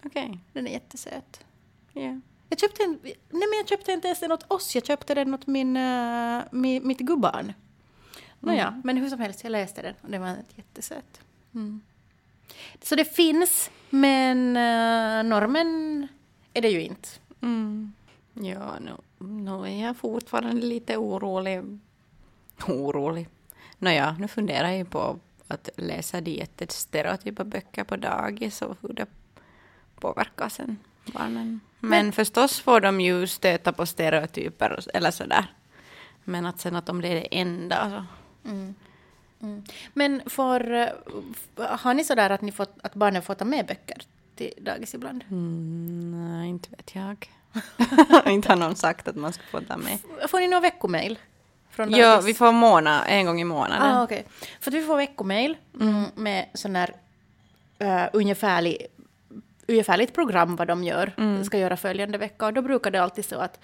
okej. 0.05 0.39
Den 0.53 0.67
är 0.67 0.71
jättesöt. 0.71 1.45
Ja. 1.93 2.21
Jag 2.49 2.59
köpte, 2.59 2.83
en, 2.83 2.99
nej 3.03 3.19
men 3.31 3.59
jag 3.59 3.69
köpte 3.69 3.93
inte 3.93 4.09
ens 4.09 4.21
den 4.21 4.33
åt 4.33 4.53
oss, 4.53 4.75
jag 4.75 4.87
köpte 4.87 5.15
den 5.15 5.35
åt 5.35 5.47
min, 5.47 5.77
uh, 5.77 6.43
mi, 6.51 6.81
mitt 6.81 6.99
gubbarn. 6.99 7.53
Nåja, 8.41 8.81
men 8.85 8.97
hur 8.97 9.09
som 9.09 9.21
helst, 9.21 9.43
jag 9.43 9.51
läste 9.51 9.83
den 9.83 9.95
och 10.03 10.11
den 10.11 10.21
var 10.21 10.37
jättesöt. 10.57 11.21
Mm. 11.55 11.81
Så 12.83 12.95
det 12.95 13.05
finns, 13.05 13.71
men 13.91 14.57
uh, 14.57 15.31
normen 15.31 16.09
är 16.55 16.63
det 16.63 16.69
ju 16.69 16.83
inte. 16.83 17.09
Mm. 17.43 17.93
Ja, 18.35 18.79
nu, 18.81 18.91
nu 19.19 19.51
är 19.53 19.83
jag 19.87 19.97
fortfarande 19.97 20.63
lite 20.67 20.97
orolig. 20.97 21.79
Orolig? 22.67 23.29
Nåja, 23.79 24.17
nu 24.19 24.29
funderar 24.29 24.69
jag 24.69 24.79
ju 24.79 24.85
på 24.85 25.19
att 25.49 25.69
läsa 25.77 26.21
de 26.21 26.31
jättestereotypa 26.31 27.45
böcker 27.45 27.85
på 27.85 27.97
dagis 27.97 28.63
och 28.63 28.77
hur 28.81 28.93
det 28.93 29.07
påverkar 30.01 30.49
sen 30.49 30.77
barnen. 31.13 31.61
Men, 31.81 31.91
Men- 31.91 32.13
förstås 32.13 32.61
får 32.61 32.81
de 32.81 33.01
ju 33.01 33.27
stöta 33.27 33.73
på 33.73 33.87
stereotyper 33.87 34.85
eller 34.95 35.11
sådär. 35.11 35.47
Men 36.25 36.47
att 36.47 36.61
sen 36.61 36.77
att 36.77 36.89
om 36.89 37.01
det 37.01 37.09
är 37.09 37.15
det 37.15 37.39
enda 37.39 38.07
så... 38.45 38.75
Men 39.93 40.23
för, 40.27 40.71
eh, 40.73 40.89
har 41.79 41.95
ni 41.95 42.05
sådär 42.05 42.31
att, 42.31 42.41
ni 42.43 42.53
får, 42.53 42.67
att 42.83 42.95
barnen 42.95 43.23
får 43.23 43.35
ta 43.35 43.45
med 43.45 43.67
böcker 43.67 44.03
till 44.35 44.53
dagis 44.61 44.95
ibland? 44.95 45.25
Mm, 45.31 46.39
nej, 46.39 46.49
inte 46.49 46.71
vet 46.71 46.95
jag. 46.95 47.31
inte 48.27 48.49
har 48.49 48.57
någon 48.57 48.77
sagt 48.77 49.09
att 49.09 49.17
man 49.17 49.33
ska 49.33 49.43
få 49.51 49.61
ta 49.61 49.77
med. 49.77 49.99
Får 50.29 50.41
ni 50.41 50.49
någon 50.49 50.63
veckomail? 50.63 51.19
Från 51.71 51.91
dagis? 51.91 52.05
Ja, 52.05 52.21
vi 52.21 52.35
får 52.35 52.53
månad, 52.53 53.05
en 53.07 53.27
gång 53.27 53.41
i 53.41 53.45
månaden. 53.45 53.97
Ah, 53.97 54.03
okej. 54.03 54.25
För 54.61 54.71
att 54.71 54.75
vi 54.75 54.83
får 54.83 54.97
veckomail 54.97 55.57
mm. 55.81 56.05
med 56.15 56.47
sån 56.55 56.77
här 56.77 56.95
uh, 57.83 58.09
ungefärlig, 58.13 58.87
ungefärligt 59.69 60.15
program 60.15 60.57
vad 60.57 60.69
de 60.69 60.85
gör, 60.85 61.13
ska 61.45 61.59
göra 61.59 61.77
följande 61.77 62.19
vecka. 62.19 62.47
Och 62.47 62.53
då 62.53 62.63
brukar 62.63 62.91
det 62.91 63.03
alltid 63.03 63.25
så 63.25 63.39
att, 63.39 63.61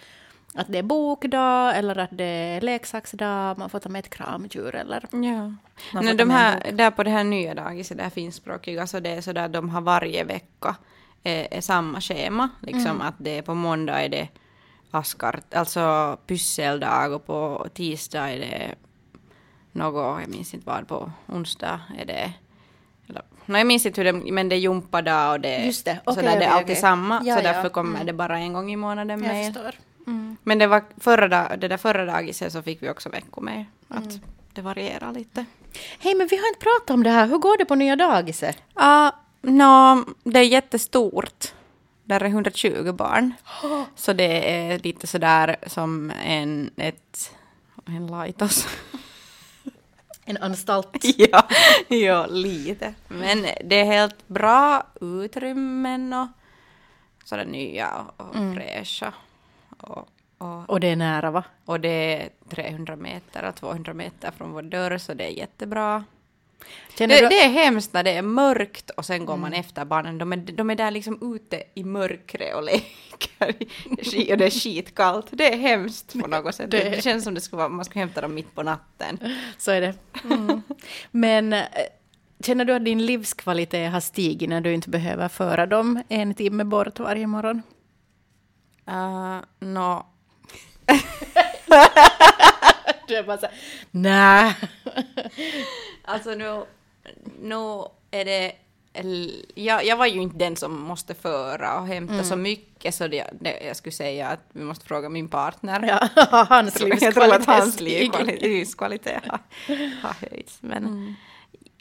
att 0.55 0.67
det 0.69 0.79
är 0.79 0.83
bokdag 0.83 1.79
eller 1.79 1.99
att 1.99 2.11
det 2.13 2.25
är 2.25 2.61
leksaksdag, 2.61 3.59
man 3.59 3.71
får 3.71 3.79
ta 3.79 3.89
med 3.89 3.99
ett 3.99 4.11
kramdjur 4.11 4.75
eller... 4.75 5.09
Ja. 5.11 5.55
Nej, 6.01 6.15
de 6.15 6.31
här, 6.31 6.73
där 6.73 6.91
på 6.91 7.03
det 7.03 7.11
här 7.11 7.25
nya 7.25 7.55
dagiset, 7.55 7.99
där 7.99 8.11
finskspråkiga, 8.11 8.87
så 8.87 9.01
det 9.01 9.11
är 9.11 9.21
så 9.21 9.33
där 9.33 9.49
de 9.49 9.69
har 9.69 9.81
varje 9.81 10.25
vecka 10.25 10.77
är, 11.25 11.49
är 11.51 11.61
samma 11.61 12.01
schema. 12.01 12.49
Liksom 12.61 13.01
att 13.01 13.15
det 13.19 13.39
är 13.39 13.43
på 13.43 13.55
måndag 13.55 14.03
är 14.05 14.09
det 14.09 14.29
askart, 14.91 15.55
alltså 15.55 16.17
pysseldag 16.27 17.13
och 17.13 17.27
på 17.27 17.67
tisdag 17.75 18.29
är 18.31 18.39
det 18.39 18.75
något, 19.73 20.21
jag 20.21 20.29
minns 20.29 20.55
inte 20.55 20.67
vad, 20.67 20.89
på 20.89 21.13
onsdag 21.27 21.81
är 21.99 22.05
det 22.05 22.33
eller, 23.09 23.23
no, 23.47 23.57
jag 23.59 23.67
minns 23.67 23.87
inte 23.87 24.01
hur 24.01 24.13
det, 24.13 24.33
men 24.33 24.49
det 24.49 24.57
är 24.57 24.59
jumpadag 24.59 25.33
och 25.33 25.41
det, 25.41 25.65
Just 25.67 25.85
det, 25.85 25.99
så 26.05 26.11
okej, 26.11 26.23
där, 26.23 26.39
det 26.39 26.45
är 26.45 26.51
alltid 26.51 26.65
okej. 26.65 26.77
samma, 26.77 27.23
Ja, 27.25 27.37
så 27.37 27.43
ja, 27.45 27.53
därför 27.53 27.69
kommer 27.69 27.95
mm. 27.95 28.07
det 28.07 28.13
bara 28.13 28.39
en 28.39 28.53
gång 28.53 28.73
i 28.73 28.77
månaden 28.77 29.21
förstår. 29.21 29.75
Mm. 30.07 30.37
Men 30.43 30.59
det 30.59 30.67
var 30.67 30.85
förra, 30.97 31.29
dag, 31.29 31.59
det 31.59 31.69
där 31.69 31.77
förra 31.77 32.05
dagiset 32.05 32.53
så 32.53 32.63
fick 32.63 32.83
vi 32.83 32.91
också 32.91 33.09
veckomail, 33.09 33.65
att 33.89 34.05
Mm. 34.05 34.21
det 34.53 34.63
varierar 34.63 35.13
lite. 35.13 35.45
Hej, 35.99 36.15
men 36.15 36.27
vi 36.27 36.37
har 36.37 36.49
inte 36.49 36.61
pratat 36.61 36.91
om 36.91 37.03
det 37.03 37.11
här. 37.11 37.27
Hur 37.27 37.39
går 37.39 37.59
det 37.59 37.65
på 37.65 37.75
nya 37.75 37.97
dagiset? 37.97 38.57
Ja, 38.75 39.13
nå, 39.45 40.05
det 40.25 40.39
är 40.41 40.45
jättestort. 40.45 41.53
Där 42.05 42.21
är 42.21 42.29
120 42.29 42.93
barn. 42.93 43.35
Så 43.97 44.13
det 44.13 44.51
är 44.55 44.79
lite 44.79 45.07
sådär 45.07 45.57
som 45.67 46.13
en, 46.25 46.71
ett, 46.77 47.31
en 47.87 48.07
laitos. 48.07 48.67
En 50.27 50.37
anstalt. 50.37 50.97
ja, 51.17 51.49
ja, 51.89 52.27
lite. 52.27 52.95
Men 53.09 53.47
det 53.65 53.81
är 53.81 53.85
helt 53.85 54.29
bra 54.29 54.87
utrymmen 55.01 56.13
och 56.13 56.27
sådär 57.25 57.45
nya 57.45 58.07
och 58.17 58.35
fräscha. 58.55 59.13
Och, 59.81 60.09
och, 60.39 60.71
Och 60.71 60.81
det 60.81 60.89
är 60.89 60.97
nära, 60.97 61.31
va? 61.31 61.45
och 61.65 61.81
det 61.81 61.89
är 61.89 62.29
300 62.49 62.97
meter 62.97 63.49
och 63.49 63.55
200 63.55 63.95
meter 63.95 64.31
från 64.31 64.53
vår 64.53 64.63
dörr 64.63 64.99
så 64.99 65.15
det 65.15 65.25
är 65.25 65.39
jättebra. 65.39 66.05
Det, 66.99 67.07
du, 67.07 67.29
det 67.29 67.41
är 67.45 67.49
hemskt 67.49 67.93
när 67.93 68.03
det 68.03 68.11
är 68.11 68.23
mörkt 68.23 68.91
och 68.91 69.05
sen 69.07 69.27
går 69.27 69.37
man 69.37 69.53
efter 69.53 69.85
barnen. 69.85 70.19
De 70.19 70.33
är, 70.33 70.37
de 70.37 70.71
är 70.71 70.75
där 70.75 70.91
liksom 70.91 71.35
ute 71.37 71.63
i 71.75 71.85
mörkret 71.85 72.55
och 72.55 72.63
leker. 72.63 73.49
och 74.33 74.39
det 74.39 74.45
är 74.47 74.51
skitkallt. 74.51 75.27
Det 75.31 75.53
är 75.53 75.57
hemskt 75.59 76.13
på 76.21 76.27
något 76.27 76.55
sätt. 76.55 76.71
Det, 76.71 76.91
Det- 76.91 77.03
känns 77.05 77.25
som 77.25 77.35
det 77.35 77.41
skulle 77.41 77.59
vara, 77.59 77.69
man 77.69 77.85
skulle 77.85 78.01
hämta 78.01 78.21
dem 78.21 78.35
mitt 78.35 78.55
på 78.55 78.63
natten. 78.63 79.19
så 79.59 79.71
är 79.71 79.81
det. 79.81 79.95
Mm. 80.25 80.63
Men 81.11 81.53
eh, 81.53 81.63
känner 82.45 82.65
du 82.65 82.73
att 82.75 82.85
din 82.85 83.07
livskvalitet 83.07 83.93
har 83.93 84.01
stigit 84.01 84.49
när 84.49 84.61
du 84.61 84.75
inte 84.75 84.91
behöver 84.91 85.29
föra 85.29 85.67
dem 85.67 86.03
en 86.09 86.35
timme 86.35 86.65
bort 86.65 86.99
varje 86.99 87.27
morgon? 87.27 87.63
Uh, 88.89 89.39
nå, 89.61 90.07
du 93.09 93.17
är 93.17 93.23
bara 93.23 93.39
såhär, 93.39 93.55
nej. 93.91 94.55
Alltså 96.05 96.31
nu, 96.31 96.65
nu 97.41 97.85
är 98.11 98.25
det... 98.25 98.53
Jag, 99.55 99.85
jag 99.85 99.97
var 99.97 100.07
ju 100.07 100.23
inte 100.23 100.37
den 100.37 100.57
som 100.57 100.81
måste 100.81 101.15
föra 101.15 101.81
och 101.81 101.87
hämta 101.87 102.25
så 102.25 102.37
mycket 102.37 102.95
så 102.95 103.09
det, 103.09 103.31
det, 103.41 103.61
jag 103.67 103.77
skulle 103.77 103.93
säga 103.93 104.29
att 104.29 104.41
vi 104.53 104.65
måste 104.65 104.87
fråga 104.87 105.09
min 105.09 105.29
partner. 105.29 105.87
Ja, 105.89 106.09
hans 106.49 106.77
att 106.77 107.47
hans 107.47 107.81
livskvalitet 107.81 107.81
livskvalitet, 107.81 108.43
livskvalitet 108.43 109.23
har, 109.27 109.41
har 110.03 110.31
höjts. 110.31 110.59
Men 110.61 111.15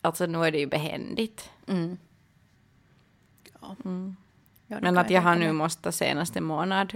alltså 0.02 0.26
nu 0.26 0.46
är 0.46 0.52
det 0.52 0.60
ju 0.60 0.68
behändigt. 0.68 1.50
Mm. 1.68 1.98
Ja. 3.62 3.76
Ja, 4.68 4.76
det 4.76 4.82
Men 4.82 4.98
att 4.98 5.10
jag 5.10 5.22
har 5.22 5.36
nu 5.36 5.52
måste 5.52 5.92
senaste 5.92 6.42
månad 6.42 6.94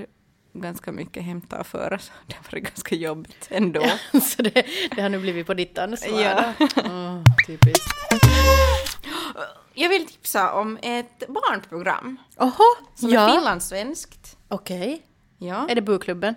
ganska 0.61 0.91
mycket 0.91 1.23
hämta 1.23 1.59
och 1.59 1.67
föra 1.67 1.99
så 1.99 2.11
det 2.27 2.35
varit 2.51 2.63
ganska 2.63 2.95
jobbigt 2.95 3.47
ändå. 3.49 3.83
Så 4.21 4.41
det, 4.41 4.65
det 4.95 5.01
har 5.01 5.09
nu 5.09 5.19
blivit 5.19 5.47
på 5.47 5.53
ditt 5.53 5.77
ansvar. 5.77 6.21
Ja. 6.21 6.53
Åh, 6.75 7.21
typiskt. 7.47 7.93
Jag 9.73 9.89
vill 9.89 10.07
tipsa 10.07 10.53
om 10.53 10.77
ett 10.81 11.23
barnprogram 11.27 12.17
Oho, 12.37 12.85
som 12.95 13.09
är 13.09 13.13
ja. 13.13 13.31
finlandssvenskt. 13.35 14.37
Okej. 14.47 15.01
Ja. 15.37 15.67
Är 15.69 15.75
det 15.75 15.81
Bokklubben? 15.81 16.35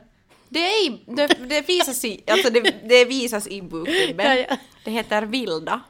Det, 0.48 0.58
är 0.58 0.86
i, 0.86 1.02
det, 1.06 1.26
det, 1.26 1.68
visas 1.68 2.04
i, 2.04 2.24
alltså 2.26 2.50
det, 2.50 2.74
det 2.88 3.04
visas 3.04 3.46
i 3.46 3.62
bokklubben. 3.62 4.26
Ja, 4.26 4.34
ja. 4.34 4.56
Det 4.84 4.90
heter 4.90 5.22
Vilda. 5.22 5.80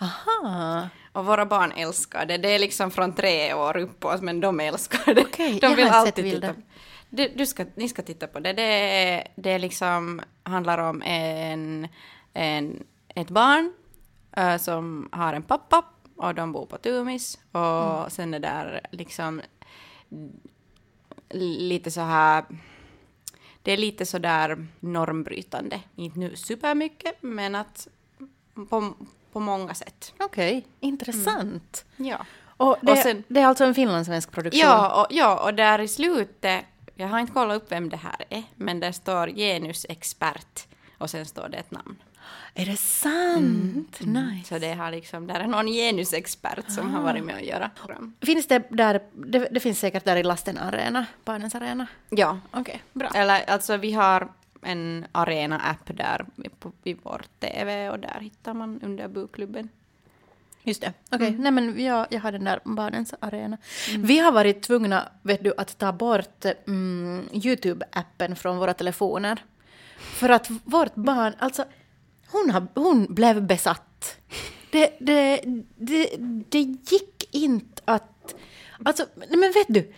Aha. 0.00 0.88
Och 1.12 1.26
våra 1.26 1.46
barn 1.46 1.72
älskar 1.72 2.26
det. 2.26 2.36
Det 2.36 2.48
är 2.48 2.58
liksom 2.58 2.90
från 2.90 3.14
tre 3.14 3.54
år 3.54 3.76
uppåt, 3.76 4.22
men 4.22 4.40
de 4.40 4.60
älskar 4.60 5.14
det. 5.14 5.20
Okej, 5.20 5.58
de 5.60 5.74
vill 5.74 5.88
alltid 5.88 6.24
Vilda. 6.24 6.48
titta. 6.48 6.62
Du, 7.16 7.28
du 7.28 7.46
ska, 7.46 7.64
ni 7.74 7.88
ska 7.88 8.02
titta 8.02 8.26
på 8.26 8.40
det. 8.40 8.52
Det, 8.52 8.62
är, 8.62 9.28
det 9.36 9.58
liksom, 9.58 10.20
handlar 10.42 10.78
om 10.78 11.02
en, 11.02 11.88
en, 12.32 12.84
ett 13.08 13.30
barn 13.30 13.72
eh, 14.36 14.56
som 14.56 15.08
har 15.12 15.32
en 15.32 15.42
pappa 15.42 15.84
och 16.16 16.34
de 16.34 16.52
bor 16.52 16.66
på 16.66 16.78
Tumis. 16.78 17.38
Och 17.52 17.98
Mm. 17.98 18.10
sen 18.10 18.34
är 18.34 18.38
där 18.40 18.80
liksom 18.90 19.42
lite 21.30 21.90
så 21.90 22.00
här... 22.00 22.44
Det 23.62 23.72
är 23.72 23.76
lite 23.76 24.06
så 24.06 24.18
där 24.18 24.66
normbrytande. 24.80 25.80
Inte 25.96 26.18
nu 26.18 26.36
supermycket, 26.36 27.16
men 27.20 27.54
att 27.54 27.88
på, 28.70 28.94
på 29.32 29.40
många 29.40 29.74
sätt. 29.74 30.14
Okej, 30.20 30.66
intressant. 30.80 31.84
Ja. 31.96 32.26
Och, 32.56 32.76
det, 32.82 32.92
Och 32.92 32.98
sen- 32.98 33.24
det 33.28 33.40
är 33.40 33.46
alltså 33.46 33.64
en 33.64 33.74
finlandssvensk 33.74 34.32
produktion? 34.32 34.60
Ja 34.60 35.00
och, 35.02 35.06
ja, 35.10 35.44
och 35.44 35.54
där 35.54 35.78
i 35.80 35.88
slutet, 35.88 36.64
jag 36.94 37.08
har 37.08 37.18
inte 37.18 37.32
kollat 37.32 37.56
upp 37.62 37.72
vem 37.72 37.88
det 37.88 37.96
här 37.96 38.24
är, 38.30 38.42
men 38.56 38.80
där 38.80 38.92
står 38.92 39.26
genusexpert 39.26 40.66
och 40.98 41.10
sen 41.10 41.26
står 41.26 41.48
det 41.48 41.56
ett 41.56 41.70
namn. 41.70 41.96
Är 42.54 42.66
det 42.66 42.76
sant? 42.76 44.00
Nice. 44.00 44.48
Så 44.48 44.58
det, 44.58 44.74
har 44.74 44.90
liksom, 44.90 45.26
där 45.26 45.40
är 45.40 45.46
någon 45.46 45.66
genusexpert 45.66 46.70
som 46.70 46.94
har 46.94 47.02
varit 47.02 47.24
med 47.24 47.34
att 47.36 47.44
göra. 47.44 47.70
Finns 48.20 48.46
det 48.46 48.62
där, 48.70 49.00
det, 49.12 49.48
det 49.50 49.60
finns 49.60 49.78
säkert 49.78 50.04
där 50.04 50.16
i 50.16 50.22
Lasten 50.22 50.58
Arena, 50.58 51.06
Barnens 51.24 51.54
Arena? 51.54 51.86
Ja, 52.10 52.38
Okej, 52.50 52.82
bra. 52.92 53.08
eller 53.14 53.50
alltså 53.50 53.76
vi 53.76 53.92
har 53.92 54.28
en 54.62 55.06
arena-app 55.12 55.96
där 55.96 56.26
i 56.84 56.94
vår 57.02 57.24
TV 57.40 57.90
och 57.90 57.98
där 57.98 58.18
hittar 58.20 58.54
man 58.54 58.80
under 58.82 59.08
bokklubben. 59.08 59.68
Just 60.66 60.80
det. 60.80 60.92
Okej, 61.12 61.36
nej 61.38 61.52
men 61.52 61.84
jag, 61.84 62.06
jag 62.10 62.20
har 62.20 62.32
den 62.32 62.44
där 62.44 62.60
Barnens 62.64 63.14
Arena. 63.20 63.58
Vi 63.98 64.18
har 64.18 64.32
varit 64.32 64.62
tvungna, 64.62 65.08
vet 65.22 65.44
du, 65.44 65.52
att 65.56 65.78
ta 65.78 65.92
bort 65.92 66.44
mm, 66.66 67.28
Youtube-appen 67.32 68.34
från 68.34 68.58
våra 68.58 68.74
telefoner. 68.74 69.44
För 69.98 70.28
att 70.28 70.50
vårt 70.64 70.94
barn, 70.94 71.32
alltså, 71.38 71.64
hon, 72.32 72.50
har, 72.50 72.66
hon 72.74 73.14
blev 73.14 73.42
besatt. 73.46 74.16
Det, 74.70 74.96
det, 75.00 75.40
det, 75.76 76.10
det 76.48 76.58
gick 76.58 77.28
inte 77.34 77.82
att... 77.84 78.34
Alltså, 78.84 79.06
nej 79.16 79.38
men 79.38 79.52
vet 79.52 79.66
du. 79.68 79.92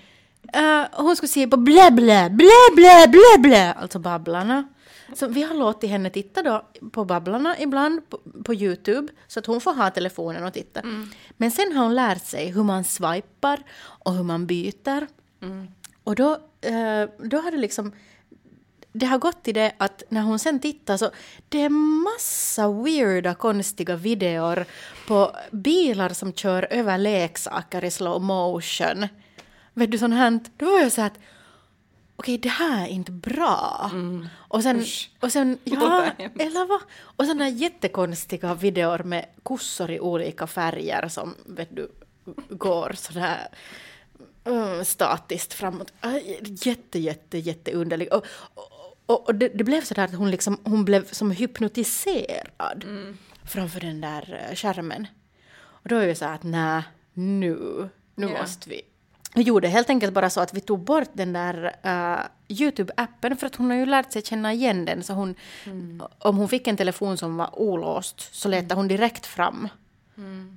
eh, 0.53 0.85
hon 0.93 1.17
skulle 1.17 1.29
se 1.29 1.47
på 1.47 1.57
blä, 1.57 1.91
blä, 1.91 2.31
blä, 2.31 2.75
blä, 2.77 3.09
blä, 3.09 3.39
blä, 3.39 3.73
alltså 3.73 3.99
Babblarna. 3.99 4.65
Så 5.15 5.27
vi 5.27 5.43
har 5.43 5.55
låtit 5.55 5.91
henne 5.91 6.11
titta 6.11 6.43
då 6.43 6.63
på 6.93 7.05
Babblarna 7.05 7.59
ibland 7.59 8.11
på, 8.11 8.21
på 8.45 8.55
Youtube, 8.55 9.13
så 9.27 9.39
att 9.39 9.47
hon 9.47 9.61
får 9.61 9.75
ha 9.75 9.91
telefonen 9.91 10.45
och 10.45 10.53
titta. 10.53 10.83
Men 11.37 11.51
sen 11.51 11.73
har 11.77 11.83
hon 11.83 11.95
lärt 11.95 12.27
sig 12.27 12.51
hur 12.51 12.63
man 12.63 12.85
swipar 12.85 13.63
och 13.79 14.13
hur 14.13 14.23
man 14.23 14.47
byter. 14.47 15.07
Och 16.05 16.15
då, 16.15 16.33
eh, 16.61 17.09
då 17.19 17.37
har 17.37 17.51
det 17.51 17.57
liksom 17.57 17.93
det 18.93 19.07
har 19.07 19.19
gått 19.19 19.43
till 19.43 19.55
det 19.55 19.73
att 19.79 20.03
när 20.09 20.23
hon 20.23 20.39
sen 20.39 20.61
tittar 20.61 20.97
så 20.97 21.11
det 21.49 21.63
är 21.63 21.69
massa 22.05 22.73
weirda 22.73 23.35
konstiga 23.35 23.97
videor 23.97 24.65
på 25.07 25.37
bilar 25.51 26.09
som 26.09 26.33
kör 26.33 26.67
över 26.71 26.99
leksaker 26.99 27.85
i 27.85 27.91
slow 27.91 28.23
motion. 28.23 29.09
Vet 29.75 29.91
du 29.91 29.99
sånt 29.99 30.15
här? 30.15 30.41
Då 30.57 30.67
var 30.67 30.81
jag 30.81 30.93
så 30.93 31.03
att 31.03 31.19
okej 32.17 32.39
det 32.39 32.49
här 32.49 32.85
är 32.85 32.89
inte 32.91 33.13
bra. 33.13 33.91
Och 34.37 34.63
sen, 34.63 34.85
och 35.21 35.33
sen 35.33 35.59
ja, 35.65 36.11
eller 36.19 36.67
vad? 36.69 36.81
Och 37.01 37.25
sådana 37.25 37.49
jättekonstiga 37.49 38.55
videor 38.55 39.03
med 39.03 39.27
kossor 39.43 39.91
i 39.91 40.01
olika 40.01 40.47
färger 40.47 41.09
som 41.09 41.35
vet 41.47 41.77
du 41.77 41.91
går 42.49 42.93
sådär 42.97 43.49
mm, 44.45 44.85
statiskt 44.85 45.55
framåt. 45.55 45.93
Jätte, 46.43 46.99
jätte, 46.99 47.39
jätte 47.39 47.73
underlig. 47.73 48.13
Och, 48.13 48.27
och, 49.07 49.27
och 49.27 49.35
det, 49.35 49.49
det 49.49 49.65
blev 49.65 49.81
så 49.85 49.95
där 49.95 50.05
att 50.05 50.15
hon, 50.15 50.31
liksom, 50.31 50.61
hon 50.65 50.85
blev 50.85 51.11
som 51.13 51.31
hypnotiserad 51.31 52.85
framför 53.45 53.81
den 53.81 54.01
där 54.01 54.47
eh, 54.51 54.55
skärmen. 54.57 55.07
Och 55.59 55.89
då 55.89 55.97
är 55.97 56.07
vi 56.07 56.15
så 56.15 56.25
att 56.25 56.43
nej, 56.43 56.83
nu, 57.13 57.89
nu 58.15 58.27
Ja. 58.27 58.41
måste 58.41 58.69
vi. 58.71 58.83
Vi 59.37 59.43
gjorde 59.43 59.69
helt 59.69 59.91
enkelt 59.91 60.13
bara 60.13 60.31
så 60.31 60.41
att 60.41 60.55
vi 60.55 60.61
tog 60.61 60.81
bort 60.81 61.11
den 61.13 61.33
där 61.33 61.65
eh, 61.83 62.19
Youtube-appen 62.49 63.37
för 63.37 63.47
att 63.47 63.57
hon 63.57 63.71
har 63.71 63.77
ju 63.77 63.87
lärt 63.87 64.13
sig 64.13 64.23
känna 64.23 64.53
igen 64.53 64.85
den. 64.85 65.03
Så 65.03 65.13
hon, 65.13 65.35
om 66.19 66.37
hon 66.37 66.49
fick 66.49 66.67
en 66.67 66.77
telefon 66.77 67.17
som 67.17 67.37
var 67.37 67.59
olåst 67.59 68.35
så 68.35 68.49
letade 68.49 68.75
hon 68.75 68.89
direkt 68.89 69.27
fram 69.27 69.69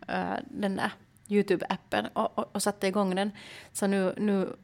eh, 0.07 0.33
den 0.43 0.75
där 0.75 0.91
Youtube-appen 1.27 2.07
och, 2.13 2.39
och, 2.39 2.49
och 2.51 2.63
satte 2.63 2.87
igång 2.87 3.15
den. 3.15 3.31
Så 3.73 3.87
nu, 3.87 4.13
nu, 4.17 4.55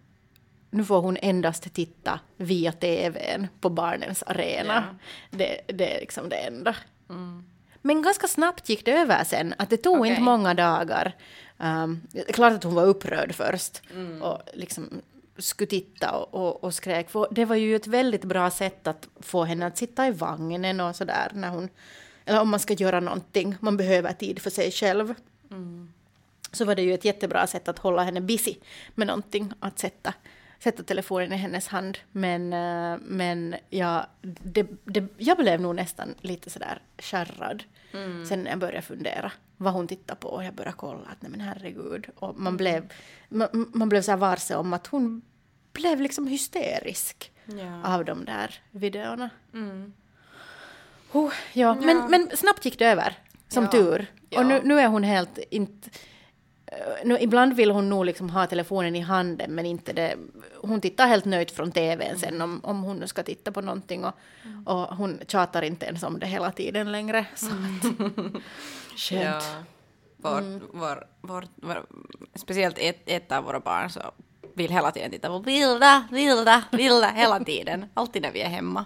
nu 0.70 0.86
får 0.86 1.02
hon 1.02 1.18
endast 1.22 1.74
titta 1.74 2.20
via 2.38 2.72
TVn 2.72 3.48
på 3.62 3.70
barnens 3.70 4.24
arena. 4.24 4.84
Det, 5.32 5.62
det 5.68 5.96
är 5.96 6.00
liksom 6.00 6.30
det 6.30 6.36
enda. 6.38 6.76
Men 7.82 8.02
ganska 8.02 8.28
snabbt 8.28 8.70
gick 8.70 8.86
det 8.86 8.92
över 8.92 9.24
sen. 9.24 9.54
Att 9.58 9.70
det 9.70 9.78
tog 9.78 10.00
Okej. 10.00 10.10
inte 10.10 10.22
många 10.22 10.54
dagar. 10.54 11.16
Um, 11.58 12.02
klart 12.28 12.54
att 12.54 12.64
hon 12.64 12.76
var 12.76 12.86
upprörd 12.86 13.36
först. 13.36 13.82
Mm. 13.94 14.22
Och 14.22 14.42
liksom 14.54 15.02
skulle 15.38 15.68
titta 15.68 16.12
och, 16.12 16.34
och, 16.34 16.64
och 16.64 16.74
skrek. 16.74 17.10
För 17.10 17.28
det 17.32 17.46
var 17.46 17.56
ju 17.56 17.76
ett 17.76 17.88
väldigt 17.88 18.24
bra 18.24 18.52
sätt 18.52 18.88
att 18.88 19.08
få 19.20 19.44
henne 19.44 19.66
att 19.66 19.78
sitta 19.78 20.08
i 20.08 20.12
vagnen 20.12 20.80
och 20.80 20.96
sådär. 20.96 21.32
När 21.34 21.50
hon, 21.50 21.70
eller 22.26 22.42
om 22.42 22.50
man 22.50 22.60
ska 22.60 22.74
göra 22.74 23.00
någonting. 23.00 23.56
Man 23.60 23.78
behöver 23.78 24.14
tid 24.14 24.42
för 24.42 24.50
sig 24.50 24.72
själv. 24.72 25.14
Mm. 25.52 25.94
Så 26.52 26.66
var 26.66 26.76
det 26.76 26.82
ju 26.82 26.94
ett 26.94 27.06
jättebra 27.06 27.48
sätt 27.48 27.68
att 27.68 27.80
hålla 27.80 28.04
henne 28.04 28.22
busy 28.22 28.56
med 28.96 29.08
någonting. 29.08 29.54
Att 29.60 29.80
sätta, 29.80 30.14
sätta 30.60 30.84
telefonen 30.84 31.34
i 31.34 31.36
hennes 31.36 31.68
hand. 31.68 31.98
Men, 32.12 32.54
eh, 32.54 32.98
men 33.02 33.56
ja, 33.70 34.06
det, 34.22 34.68
det, 34.84 35.04
jag 35.18 35.38
blev 35.38 35.62
nog 35.62 35.76
nästan 35.76 36.16
lite 36.22 36.50
sådär 36.50 36.82
skärrad. 36.98 37.64
Sen 38.28 38.44
när 38.44 38.50
jag 38.50 38.60
började 38.60 38.82
fundera 38.82 39.32
vad 39.58 39.74
hon 39.74 39.88
tittar 39.88 40.16
på 40.16 40.28
och 40.28 40.44
jag 40.44 40.54
började 40.54 40.78
kolla 40.78 41.08
att 41.08 41.22
nej 41.22 41.32
men 41.32 41.42
herregud. 41.42 42.08
Och 42.16 42.40
man 42.40 42.58
blev, 42.58 42.94
man, 43.30 43.48
man 43.74 43.90
blev 43.90 44.02
så 44.02 44.16
varse 44.16 44.56
om 44.56 44.74
att 44.74 44.88
hon 44.88 45.22
blev 45.74 46.02
liksom 46.02 46.28
hysterisk 46.28 47.32
Ja. 47.46 47.96
av 47.96 48.06
de 48.06 48.26
där 48.26 48.60
videorna. 48.72 49.30
Mm. 49.54 49.94
Oh, 51.12 51.34
ja. 51.54 51.76
Men, 51.76 52.10
men 52.12 52.30
snabbt 52.38 52.66
gick 52.66 52.80
det 52.80 52.86
över, 52.86 53.14
som 53.48 53.64
Ja. 53.64 53.72
tur. 53.72 54.06
Ja. 54.30 54.40
Och 54.40 54.46
nu, 54.46 54.62
nu 54.64 54.80
är 54.80 54.88
hon 54.88 55.04
helt 55.04 55.38
inte... 55.50 55.90
Nu, 57.04 57.18
ibland 57.20 57.54
vill 57.54 57.72
hon 57.72 57.90
nog 57.90 58.06
liksom 58.06 58.30
ha 58.30 58.48
telefonen 58.48 58.96
i 58.96 59.00
handen, 59.00 59.52
men 59.52 59.66
inte 59.66 59.94
det. 59.94 60.16
Hon 60.62 60.82
tittar 60.82 61.08
helt 61.08 61.26
nöjt 61.26 61.52
från 61.52 61.72
TVn 61.72 62.20
sen 62.20 62.42
om, 62.42 62.60
om 62.64 62.84
hon 62.84 62.98
nu 62.98 63.08
ska 63.08 63.24
titta 63.24 63.52
på 63.52 63.62
någonting. 63.62 64.06
Och, 64.06 64.14
och 64.66 64.96
hon 64.96 65.20
tjatar 65.28 65.62
inte 65.62 65.86
ens 65.86 66.04
om 66.04 66.20
det 66.20 66.26
hela 66.26 66.52
tiden 66.52 66.92
längre. 66.92 67.26
Så 67.36 67.46
att, 67.46 68.12
skönt. 68.96 69.24
Ja. 69.24 69.42
Vår, 70.18 70.62
vår, 70.78 71.08
vår, 71.22 71.46
vår, 71.56 71.86
speciellt 72.36 72.78
ett, 72.78 73.02
ett 73.06 73.32
av 73.32 73.44
våra 73.44 73.60
barn 73.60 73.90
så 73.90 74.00
vill 74.54 74.72
hela 74.72 74.92
tiden 74.92 75.12
titta 75.12 75.28
på 75.28 75.40
vilda, 75.40 76.08
vilda, 76.12 76.64
vilda 76.72 77.08
hela 77.08 77.40
tiden. 77.40 77.86
Alltid 77.94 78.22
när 78.22 78.32
vi 78.32 78.42
är 78.42 78.50
hemma. 78.50 78.86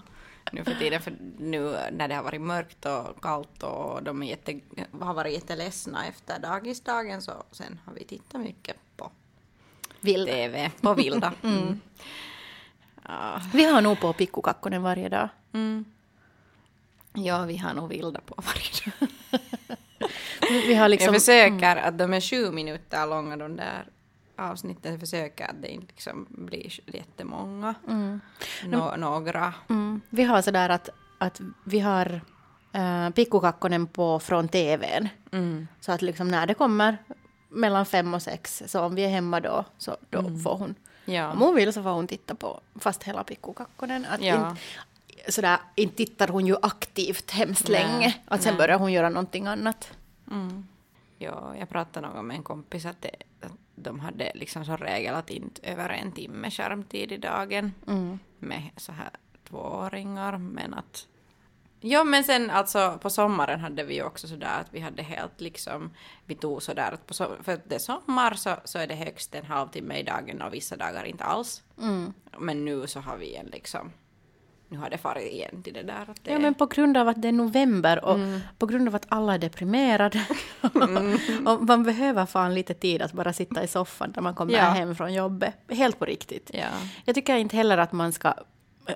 Nu 0.51 0.63
för 0.63 0.73
tiden, 0.73 1.01
för 1.01 1.13
nu 1.37 1.77
när 1.91 2.07
det 2.07 2.15
har 2.15 2.23
varit 2.23 2.41
mörkt 2.41 2.85
och 2.85 3.21
kallt 3.23 3.63
och 3.63 4.03
de 4.03 4.23
är 4.23 4.27
jätte, 4.27 4.59
har 4.99 5.13
varit 5.13 5.33
jätteledsna 5.33 6.05
efter 6.05 6.39
dagisdagen 6.39 7.21
så 7.21 7.43
sen 7.51 7.79
har 7.85 7.93
vi 7.93 8.03
tittat 8.03 8.41
mycket 8.41 8.75
på 8.97 9.11
Vill. 10.01 10.25
TV, 10.25 10.71
på 10.81 10.93
vilda. 10.93 11.33
Mm. 11.43 11.79
Ja. 13.07 13.41
Vi 13.53 13.63
har 13.63 13.81
nog 13.81 13.99
på 13.99 14.13
pikkukakkonen 14.13 14.81
varje 14.81 15.09
dag. 15.09 15.29
Mm. 15.53 15.85
Ja, 17.13 17.45
vi 17.45 17.57
har 17.57 17.73
nog 17.73 17.89
vilda 17.89 18.21
på 18.21 18.35
varje 18.37 18.91
dag. 18.99 19.09
Vi 20.49 20.75
har 20.75 20.89
liksom... 20.89 21.13
Jag 21.13 21.21
försöker 21.21 21.75
att 21.75 21.97
de 21.97 22.13
är 22.13 22.21
sju 22.21 22.51
minuter 22.51 23.07
långa 23.07 23.37
de 23.37 23.55
där 23.55 23.85
avsnitten. 24.39 24.99
Försöker 24.99 25.47
att 25.49 25.61
det 25.61 25.67
inte 25.67 25.87
liksom 25.87 26.25
blir 26.29 26.95
jättemånga. 26.95 27.75
Mm. 27.87 28.21
Nå- 28.65 28.95
några. 28.97 29.53
Mm. 29.69 30.01
Vi 30.09 30.23
har 30.23 30.41
sådär 30.41 30.69
att, 30.69 30.89
att 31.17 31.41
vi 31.63 31.79
har 31.79 32.21
uh, 32.75 33.09
pikkukakkonen 33.09 33.87
på 33.87 34.19
från 34.19 34.47
TVn. 34.47 35.09
Mm. 35.31 35.67
Så 35.79 35.91
att 35.91 36.01
liksom 36.01 36.27
när 36.27 36.47
det 36.47 36.53
kommer 36.53 36.97
mellan 37.49 37.85
fem 37.85 38.13
och 38.13 38.21
sex, 38.21 38.63
så 38.67 38.81
om 38.81 38.95
vi 38.95 39.03
är 39.05 39.09
hemma 39.09 39.39
då, 39.39 39.65
så 39.77 39.97
då 40.09 40.21
får 40.43 40.57
hon. 40.57 40.75
Ja. 41.05 41.31
Om 41.31 41.39
hon 41.41 41.55
vill 41.55 41.73
så 41.73 41.83
får 41.83 41.89
hon 41.89 42.07
titta 42.07 42.35
på 42.35 42.61
fast 42.75 43.03
hela 43.03 43.23
pikkukakkonen. 43.23 44.05
Att 44.05 44.21
Ja. 44.21 44.49
inte, 44.49 44.61
sådär, 45.31 45.57
inte 45.75 45.95
tittar 45.95 46.27
hon 46.27 46.47
ju 46.47 46.55
aktivt 46.61 47.31
hemskt 47.31 47.69
Nej, 47.69 47.83
länge. 47.83 48.15
Att 48.25 48.41
sen 48.41 48.53
nej. 48.53 48.57
börjar 48.57 48.79
hon 48.79 48.91
göra 48.91 49.09
någonting 49.09 49.47
annat. 49.47 49.91
Mm. 50.31 50.67
Ja, 51.17 51.53
jag 51.59 51.69
pratade 51.69 52.07
någon 52.07 52.15
gång 52.15 52.27
med 52.27 52.37
en 52.37 52.43
kompis 52.43 52.85
att, 52.85 53.01
det, 53.01 53.11
att 53.41 53.51
de 53.83 53.99
hade 53.99 54.31
liksom 54.35 54.65
som 54.65 54.77
regel 54.77 55.15
att 55.15 55.29
inte 55.29 55.61
över 55.71 55.89
en 55.89 56.11
timme 56.11 56.51
skärmtid 56.51 57.11
i 57.11 57.17
dagen 57.17 57.73
Mm. 57.87 58.19
med 58.39 58.69
så 58.77 58.91
här 58.91 59.09
tvååringar. 59.49 60.37
Men 60.37 60.73
att... 60.73 61.07
Ja, 61.81 62.03
men 62.03 62.23
sen 62.23 62.49
alltså 62.49 62.99
på 63.01 63.09
sommaren 63.09 63.59
hade 63.59 63.83
vi 63.83 63.95
ju 63.95 64.03
också 64.03 64.27
sådär 64.27 64.59
att 64.61 64.73
vi 64.73 64.79
hade 64.79 65.03
helt 65.03 65.41
liksom, 65.41 65.91
vi 66.25 66.35
tog 66.35 66.63
sådär 66.63 66.91
att 66.91 67.07
på 67.07 67.13
so 67.13 67.25
för 67.43 67.53
att 67.53 67.69
det 67.69 67.75
är 67.75 67.79
sommar 67.79 68.33
så, 68.33 68.55
så 68.63 68.79
är 68.79 68.87
det 68.87 68.95
högst 68.95 69.35
en 69.35 69.45
halvtimme 69.45 69.97
i 69.97 70.03
dagen 70.03 70.41
och 70.41 70.53
vissa 70.53 70.75
dagar 70.75 71.03
inte 71.03 71.23
alls. 71.23 71.63
Mm. 71.81 72.13
Men 72.37 72.65
nu 72.65 72.87
så 72.87 72.99
har 72.99 73.17
vi 73.17 73.35
en 73.35 73.45
liksom, 73.45 73.91
nu 74.71 74.77
har 74.77 74.89
det 74.89 74.97
farit 74.97 75.31
igen 75.33 75.63
till 75.63 75.73
det 75.73 75.83
där 75.83 76.05
att 76.07 76.23
det 76.23 76.31
Ja, 76.31 76.39
men 76.39 76.53
på 76.53 76.65
grund 76.65 76.97
av 76.97 77.07
att 77.07 77.21
det 77.21 77.27
är 77.27 77.31
november 77.31 78.05
och 78.05 78.15
Mm. 78.15 78.39
på 78.57 78.65
grund 78.65 78.87
av 78.87 78.95
att 78.95 79.05
alla 79.09 79.33
är 79.33 79.37
deprimerade. 79.37 80.25
och 81.45 81.61
man 81.63 81.83
behöver 81.83 82.25
fan 82.25 82.53
lite 82.53 82.73
tid 82.73 83.01
att 83.01 83.13
bara 83.13 83.33
sitta 83.33 83.63
i 83.63 83.67
soffan 83.67 84.13
när 84.15 84.21
man 84.23 84.35
kommer 84.35 84.53
Ja. 84.53 84.59
hem 84.61 84.95
från 84.95 85.13
jobbet. 85.13 85.53
Helt 85.69 85.99
på 85.99 86.05
riktigt. 86.05 86.51
Ja. 86.53 86.67
Jag 87.05 87.15
tycker 87.15 87.35
inte 87.35 87.55
heller 87.57 87.77
att 87.77 87.91
man 87.91 88.11
ska 88.11 88.33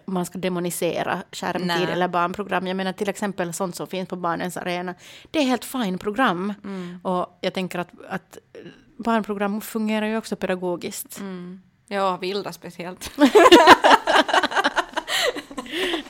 man 0.05 0.25
ska 0.25 0.39
demonisera 0.39 1.23
skärmtid 1.31 1.89
eller 1.89 2.07
barnprogram. 2.07 2.67
Jag 2.67 2.77
menar 2.77 2.93
till 2.93 3.09
exempel 3.09 3.53
sånt 3.53 3.75
som 3.75 3.87
finns 3.87 4.09
på 4.09 4.15
Barnens 4.15 4.57
arena. 4.57 4.95
Det 5.31 5.39
är 5.39 5.43
helt 5.43 5.65
fine 5.65 5.97
program. 5.97 6.53
Mm. 6.63 6.99
Och 7.03 7.37
jag 7.41 7.53
tänker 7.53 7.79
att, 7.79 7.89
att 8.09 8.37
barnprogram 8.97 9.61
fungerar 9.61 10.05
ju 10.05 10.17
också 10.17 10.35
pedagogiskt. 10.35 11.19
Mm. 11.19 11.61
Ja, 11.87 12.17
vilda 12.17 12.51
speciellt. 12.53 13.11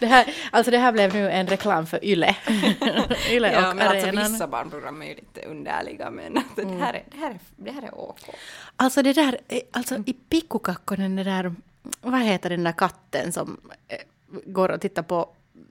Det, 0.04 0.08
här, 0.08 0.34
alltså 0.52 0.72
det 0.72 0.78
här 0.78 0.92
blev 0.92 1.14
nu 1.14 1.30
en 1.32 1.48
reklam 1.48 1.86
för 1.86 2.06
Yle. 2.06 2.36
Yle 3.32 3.52
Ja, 3.54 3.70
och 3.70 3.76
men 3.76 3.88
alltså 3.88 4.08
arenan. 4.08 4.32
vissa 4.32 4.48
barnprogram 4.48 5.02
är 5.02 5.06
ju 5.06 5.16
lite 5.16 5.42
underliga 5.42 6.10
men 6.10 6.38
att 6.38 6.56
det, 6.56 6.68
här 6.68 6.94
är, 6.94 7.04
det, 7.12 7.18
här 7.18 7.30
är, 7.32 7.40
det 7.56 7.72
här 7.72 7.82
är 7.82 8.00
OK. 8.00 8.20
Alltså 8.76 9.02
det 9.04 9.14
där, 9.14 9.38
eh, 9.48 9.60
alltså 9.72 9.96
i 10.06 10.14
Pikkukakkonen, 10.14 11.16
det 11.16 11.24
där, 11.24 11.56
vad 12.02 12.22
heter 12.22 12.50
den 12.50 12.64
där 12.64 12.72
katten 12.72 13.32
som 13.34 13.58
eh, 13.88 13.98
går 14.46 14.70
och 14.72 14.82
tittar 14.82 15.04
på 15.04 15.30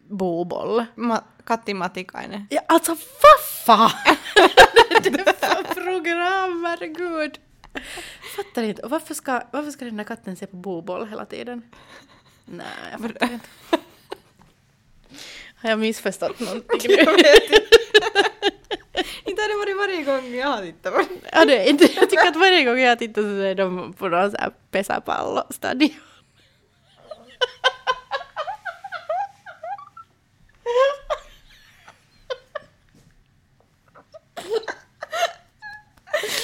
boboll? 0.09 0.85
Ma- 0.95 1.23
Katti 1.45 1.75
Matikainen. 1.75 2.47
Ja, 2.51 2.61
alltså 2.67 2.93
vad 2.93 3.67
fan! 3.67 3.91
det 5.03 5.09
är 5.09 5.65
för 5.65 5.75
program, 5.85 6.65
herregud! 6.65 7.39
Fattar 8.37 8.63
inte. 8.63 8.83
Och 8.83 8.91
varför 8.91 9.15
ska, 9.15 9.41
varför 9.51 9.71
ska 9.71 9.85
den 9.85 9.97
där 9.97 10.05
katten 10.05 10.37
se 10.37 10.47
på 10.47 10.57
boboll 10.57 11.09
hela 11.09 11.25
tiden? 11.25 11.63
Nej, 12.45 12.67
jag 12.93 13.01
fattar 13.01 13.33
inte. 13.33 13.49
Har 15.63 15.71
jag 15.71 15.79
missförstått 15.79 16.41
någonting 16.41 16.81
nu? 16.89 16.97
Inte 19.25 19.43
har 19.43 19.49
det 19.49 19.55
varit 19.59 19.77
varje 19.77 20.03
gång 20.03 20.35
jag 20.35 20.47
har 20.47 20.63
tittat 20.63 20.95
på. 20.95 21.03
Ja, 21.33 21.45
det 21.45 21.59
är 21.59 21.71
inte. 21.71 21.85
Jag 21.85 22.11
tycker 22.11 22.29
att 22.29 22.37
varje 22.37 22.65
gång 22.65 22.79
jag 22.79 22.99
tittar 22.99 23.23
så 23.23 23.29
är 23.29 23.55
de 23.55 23.93
på 23.93 24.09
någon 24.09 24.31
sån 24.31 24.41
här 24.41 24.53
pesäpallostadion. 24.71 25.91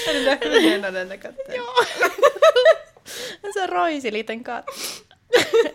Är 0.09 0.15
det 0.15 0.25
därför 0.25 0.51
du 0.51 0.71
menar 0.71 0.93
den 0.93 1.09
där 1.09 1.17
katten? 1.17 1.45
Ja. 1.55 1.63
En 3.43 3.53
sån 3.53 3.67
rojsig 3.67 4.13
liten 4.13 4.45
katt. 4.45 4.71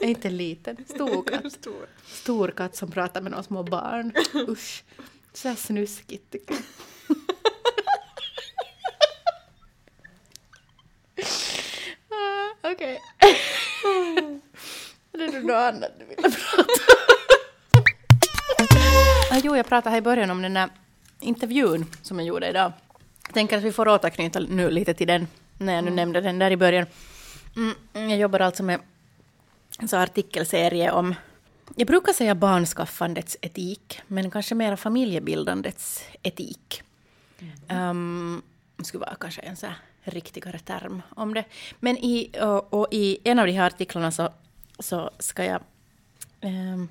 Inte 0.01 0.29
liten, 0.29 0.77
stor 0.87 1.23
katt. 1.23 1.53
Stor. 1.53 1.87
Stor 2.05 2.47
katt 2.47 2.75
som 2.75 2.91
pratar 2.91 3.21
med 3.21 3.31
några 3.31 3.43
små 3.43 3.63
barn. 3.63 4.13
Usch. 4.49 4.83
Så 5.33 5.47
här 5.47 5.55
snuskigt 5.55 6.31
tycker 6.31 6.53
jag. 6.53 6.63
Ah, 12.09 12.71
Okej. 12.71 12.99
Är 15.13 15.31
det 15.31 15.39
något 15.39 15.55
annat 15.55 15.91
du 15.99 16.05
ville 16.05 16.21
prata 16.21 16.63
ah, 19.31 19.41
jo, 19.43 19.55
jag 19.55 19.65
pratade 19.65 19.91
här 19.91 19.97
i 19.97 20.01
början 20.01 20.31
om 20.31 20.41
den 20.41 20.53
där 20.53 20.69
intervjun 21.19 21.85
som 22.01 22.19
jag 22.19 22.27
gjorde 22.27 22.49
idag. 22.49 22.71
Jag 23.25 23.33
tänker 23.33 23.57
att 23.57 23.63
vi 23.63 23.71
får 23.71 23.87
återknyta 23.87 24.39
nu 24.39 24.69
lite 24.69 24.93
till 24.93 25.07
den, 25.07 25.27
när 25.57 25.73
jag 25.73 25.83
nu 25.83 25.91
nämnde 25.91 26.21
den 26.21 26.39
där 26.39 26.51
i 26.51 26.57
början. 26.57 26.85
Mm, 27.55 28.09
jag 28.09 28.19
jobbar 28.19 28.39
alltså 28.39 28.63
med 28.63 28.79
så 29.87 29.97
artikelserie 29.97 30.91
om, 30.91 31.15
jag 31.75 31.87
brukar 31.87 32.13
säga 32.13 32.35
barnskaffandets 32.35 33.37
etik, 33.41 34.01
men 34.07 34.31
kanske 34.31 34.55
mera 34.55 34.77
familjebildandets 34.77 36.03
etik. 36.21 36.83
Um, 37.69 38.41
det 38.75 38.85
skulle 38.85 39.05
vara 39.05 39.15
kanske 39.15 39.41
en 39.41 39.55
så 39.55 39.65
här 39.65 39.77
riktigare 40.03 40.59
term 40.59 41.01
om 41.09 41.33
det. 41.33 41.45
Men 41.79 41.97
i, 41.97 42.31
och, 42.41 42.73
och 42.73 42.87
i 42.91 43.17
en 43.23 43.39
av 43.39 43.45
de 43.45 43.51
här 43.51 43.67
artiklarna 43.67 44.11
så, 44.11 44.29
så 44.79 45.11
ska 45.19 45.45
jag, 45.45 45.61
Um, 46.43 46.89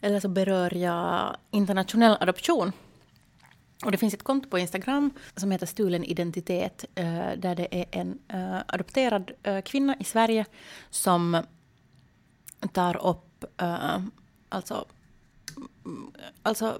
eller 0.00 0.20
så 0.20 0.28
berör 0.28 0.74
jag 0.74 1.36
internationell 1.50 2.16
adoption. 2.20 2.72
Och 3.84 3.92
det 3.92 3.98
finns 3.98 4.14
ett 4.14 4.22
konto 4.22 4.48
på 4.48 4.58
Instagram 4.58 5.10
som 5.36 5.50
heter 5.50 5.66
Stulen 5.66 6.04
identitet, 6.04 6.84
eh, 6.94 7.30
där 7.36 7.54
det 7.54 7.68
är 7.70 7.86
en 7.90 8.18
eh, 8.28 8.58
adopterad 8.66 9.30
eh, 9.42 9.60
kvinna 9.60 9.96
i 10.00 10.04
Sverige 10.04 10.44
som 10.90 11.42
tar 12.68 13.06
upp, 13.06 13.44
eh, 13.60 13.98
alltså, 14.48 14.84
mm, 15.84 16.12
alltså 16.42 16.78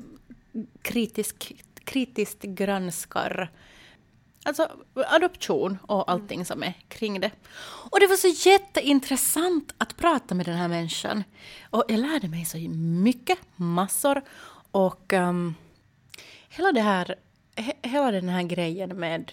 kritisk, 0.83 1.53
kritiskt 1.85 2.43
granskar 2.43 3.51
Alltså 4.47 4.69
adoption 4.95 5.79
och 5.83 6.11
allting 6.11 6.45
som 6.45 6.63
är 6.63 6.75
kring 6.89 7.21
det. 7.21 7.31
Och 7.91 8.01
det 8.01 8.07
var 8.07 8.17
så 8.17 8.49
jätteintressant 8.49 9.75
att 9.79 9.97
prata 9.97 10.35
med 10.35 10.47
den 10.47 10.57
här 10.57 10.69
människan. 10.69 11.25
Och 11.71 11.85
jag 11.89 11.99
lärde 11.99 12.29
mig 12.29 12.45
så 12.45 12.59
mycket, 12.69 13.39
massor. 13.57 14.23
Och 14.71 15.13
um, 15.13 15.55
hela, 16.49 16.73
det 16.73 16.81
här, 16.81 17.15
he, 17.57 17.73
hela 17.83 18.11
den 18.11 18.29
här 18.29 18.43
grejen 18.43 18.97
med 18.97 19.33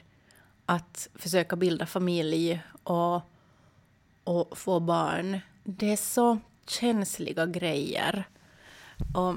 att 0.65 1.07
försöka 1.15 1.55
bilda 1.55 1.85
familj 1.85 2.61
och, 2.83 3.21
och 4.23 4.57
få 4.57 4.79
barn. 4.79 5.39
Det 5.63 5.91
är 5.91 5.97
så 5.97 6.39
känsliga 6.67 7.45
grejer. 7.45 8.27
Och 9.15 9.35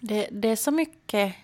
det, 0.00 0.28
det 0.32 0.48
är 0.48 0.56
så 0.56 0.70
mycket 0.70 1.34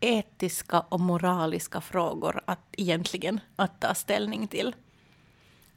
etiska 0.00 0.80
och 0.80 1.00
moraliska 1.00 1.80
frågor 1.80 2.42
att 2.44 2.60
egentligen 2.72 3.40
att 3.56 3.80
ta 3.80 3.94
ställning 3.94 4.48
till. 4.48 4.74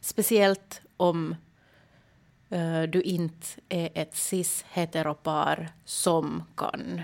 Speciellt 0.02 0.82
om 0.98 1.36
eh, 2.50 2.84
du 2.84 3.02
inte 3.02 3.48
är 3.70 3.90
ett 3.94 4.16
cis-heteropar 4.16 5.70
som 5.86 6.44
kan 6.56 7.02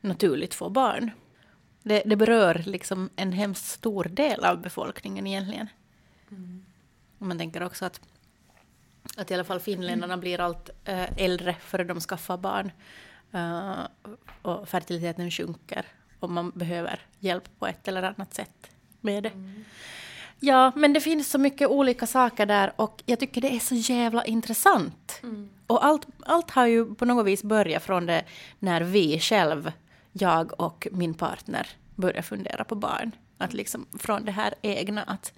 naturligt 0.00 0.54
få 0.54 0.70
barn. 0.70 1.10
Det, 1.82 2.02
det 2.06 2.16
berör 2.16 2.62
liksom 2.66 3.10
en 3.16 3.32
hemskt 3.32 3.66
stor 3.66 4.04
del 4.04 4.44
av 4.44 4.62
befolkningen 4.62 5.26
egentligen. 5.26 5.68
Och 7.18 7.26
Man 7.26 7.38
tänker 7.38 7.62
också 7.62 7.84
att, 7.84 8.00
att 9.16 9.30
i 9.30 9.34
alla 9.34 9.44
fall 9.44 9.60
finländarna 9.60 10.16
blir 10.16 10.40
allt 10.40 10.70
eh, 10.84 11.18
äldre 11.18 11.56
före 11.60 11.84
de 11.84 12.00
skaffar 12.00 12.36
barn. 12.36 12.72
Eh, 13.32 13.80
och 14.42 14.68
fertiliteten 14.68 15.30
sjunker 15.30 15.86
och 16.20 16.30
man 16.30 16.50
behöver 16.50 17.00
hjälp 17.18 17.58
på 17.58 17.66
ett 17.66 17.88
eller 17.88 18.02
annat 18.02 18.34
sätt 18.34 18.70
med 19.00 19.22
det. 19.22 19.32
Ja, 20.40 20.72
men 20.76 20.92
det 20.92 21.00
finns 21.00 21.30
så 21.30 21.38
mycket 21.38 21.68
olika 21.68 22.06
saker 22.06 22.46
där 22.46 22.72
och 22.76 23.02
jag 23.06 23.20
tycker 23.20 23.40
det 23.40 23.54
är 23.56 23.58
så 23.58 23.74
jävla 23.74 24.24
intressant. 24.24 25.20
Och 25.66 25.84
allt, 25.84 26.06
allt 26.26 26.50
har 26.50 26.66
ju 26.66 26.94
på 26.94 27.04
något 27.04 27.26
vis 27.26 27.42
börjat 27.42 27.82
från 27.82 28.06
det 28.06 28.24
när 28.58 28.80
vi 28.80 29.18
själv, 29.20 29.72
jag 30.12 30.60
och 30.60 30.88
min 30.92 31.14
partner, 31.14 31.68
började 31.96 32.22
fundera 32.22 32.64
på 32.64 32.74
barn. 32.74 33.12
Att 33.38 33.52
liksom 33.52 33.86
från 33.98 34.24
det 34.24 34.32
här 34.32 34.54
egna 34.62 35.02
att 35.02 35.32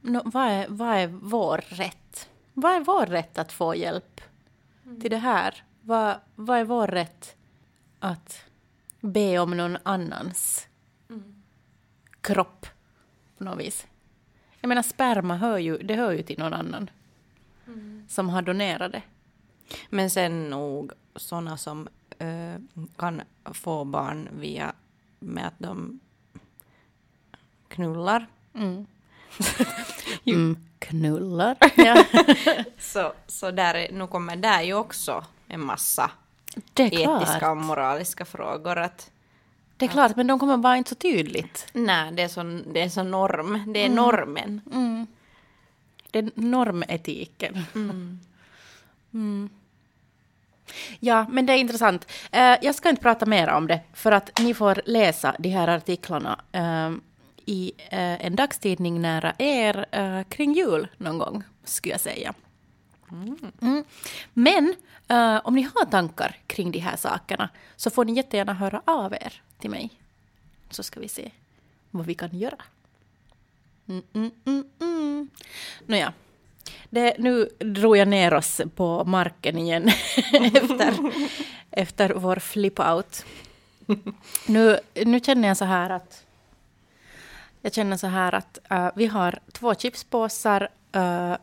nå, 0.00 0.22
vad, 0.24 0.48
är, 0.48 0.66
vad 0.68 0.96
är 0.96 1.06
vår 1.06 1.64
rätt? 1.68 2.28
Vad 2.60 2.72
är 2.72 2.80
vår 2.80 3.06
rätt 3.06 3.38
att 3.38 3.52
få 3.52 3.74
hjälp 3.74 4.20
till 5.00 5.10
det 5.10 5.18
här? 5.18 5.64
Vad, 5.80 6.16
vad 6.34 6.58
är 6.58 6.64
vår 6.64 6.86
rätt 6.86 7.36
att 7.98 8.44
be 9.00 9.38
om 9.38 9.56
någon 9.56 9.78
annans 9.82 10.68
kropp 12.20 12.66
på 13.38 13.44
något 13.44 13.58
vis? 13.58 13.86
Jag 14.60 14.68
menar 14.68 14.82
sperma 14.82 15.36
hör 15.36 15.58
ju, 15.58 15.78
det 15.78 15.94
hör 15.94 16.12
ju 16.12 16.22
till 16.22 16.38
någon 16.38 16.54
annan 16.54 16.90
som 18.08 18.28
har 18.28 18.42
donerat 18.42 18.92
det. 18.92 19.02
Men 19.90 20.10
sen 20.10 20.50
nog 20.50 20.92
sådana 21.16 21.56
som 21.56 21.88
eh, 22.18 22.54
kan 22.96 23.22
få 23.44 23.84
barn 23.84 24.28
via 24.32 24.72
med 25.18 25.46
att 25.46 25.58
de 25.58 26.00
knullar. 27.68 28.26
Mm. 28.54 28.86
Mm, 30.26 30.56
knullar. 30.78 31.56
ja. 31.76 32.04
Så, 32.78 33.12
så 33.26 33.50
där, 33.50 33.74
är- 33.74 33.92
nu 33.92 34.06
kommer 34.06 34.36
där 34.36 34.62
ju 34.62 34.74
också 34.74 35.24
en 35.48 35.60
massa 35.64 36.10
etiska 36.74 37.50
och 37.50 37.56
moraliska 37.56 38.24
frågor. 38.24 38.78
Att, 38.78 39.10
Det 39.76 39.84
är 39.84 39.88
klart, 39.88 40.16
men 40.16 40.26
de 40.26 40.38
kommer 40.38 40.56
bara 40.56 40.76
inte 40.76 40.90
så 40.90 40.94
tydligt. 40.94 41.66
nej, 41.72 42.12
det 42.12 42.22
är 42.22 42.28
så, 42.28 42.42
det 42.72 42.80
är 42.82 42.88
så 42.88 43.02
norm. 43.02 43.72
Det 43.72 43.84
är 43.84 43.88
normen. 43.88 44.60
Mm. 44.72 45.06
Det 46.10 46.18
är 46.18 46.30
normetiken. 46.34 47.64
Mm. 49.12 49.48
Ja, 51.00 51.26
men 51.30 51.46
det 51.46 51.52
är 51.52 51.56
intressant. 51.56 52.06
Eh, 52.32 52.56
jag 52.62 52.74
ska 52.74 52.88
inte 52.88 53.02
prata 53.02 53.26
mer 53.26 53.48
om 53.48 53.66
det, 53.66 53.80
för 53.94 54.12
att 54.12 54.38
ni 54.40 54.54
får 54.54 54.80
läsa 54.84 55.36
de 55.38 55.48
här 55.48 55.68
artiklarna 55.68 56.40
eh, 56.52 56.90
i 57.48 57.72
eh, 57.78 58.26
en 58.26 58.36
dagstidning 58.36 59.00
nära 59.00 59.34
er 59.38 59.86
eh, 59.92 60.22
kring 60.28 60.52
jul 60.52 60.88
någon 60.96 61.18
gång, 61.18 61.42
skulle 61.64 61.94
jag 61.94 62.00
säga. 62.00 62.34
Mm. 63.10 63.84
Men 64.32 64.74
eh, 65.08 65.40
om 65.44 65.54
ni 65.54 65.62
har 65.62 65.86
tankar 65.86 66.36
kring 66.46 66.70
de 66.70 66.78
här 66.78 66.96
sakerna 66.96 67.48
så 67.76 67.90
får 67.90 68.04
ni 68.04 68.12
jättegärna 68.12 68.52
höra 68.52 68.82
av 68.84 69.12
er 69.12 69.42
till 69.58 69.70
mig. 69.70 69.90
Så 70.70 70.82
ska 70.82 71.00
vi 71.00 71.08
se 71.08 71.30
vad 71.90 72.06
vi 72.06 72.14
kan 72.14 72.38
göra. 72.38 72.62
Mm, 73.88 74.02
mm, 74.12 74.30
mm, 74.44 74.64
mm. 74.80 75.28
Nåja. 75.86 76.12
Det, 76.90 77.14
nu 77.18 77.48
drog 77.58 77.96
jag 77.96 78.08
ner 78.08 78.34
oss 78.34 78.60
på 78.74 79.04
marken 79.04 79.58
igen 79.58 79.88
efter, 80.54 80.94
efter 81.70 82.10
vår 82.10 82.36
flip-out. 82.36 83.24
Nu, 84.46 84.78
nu 85.04 85.20
känner 85.20 85.48
jag 85.48 85.56
så 85.56 85.64
här 85.64 85.90
att 85.90 86.24
jag 87.68 87.74
känner 87.74 87.96
så 87.96 88.06
här 88.06 88.34
att 88.34 88.58
eh, 88.70 88.90
vi 88.96 89.06
har 89.06 89.38
två 89.52 89.74
chipspåsar, 89.74 90.68
uh, 90.96 91.36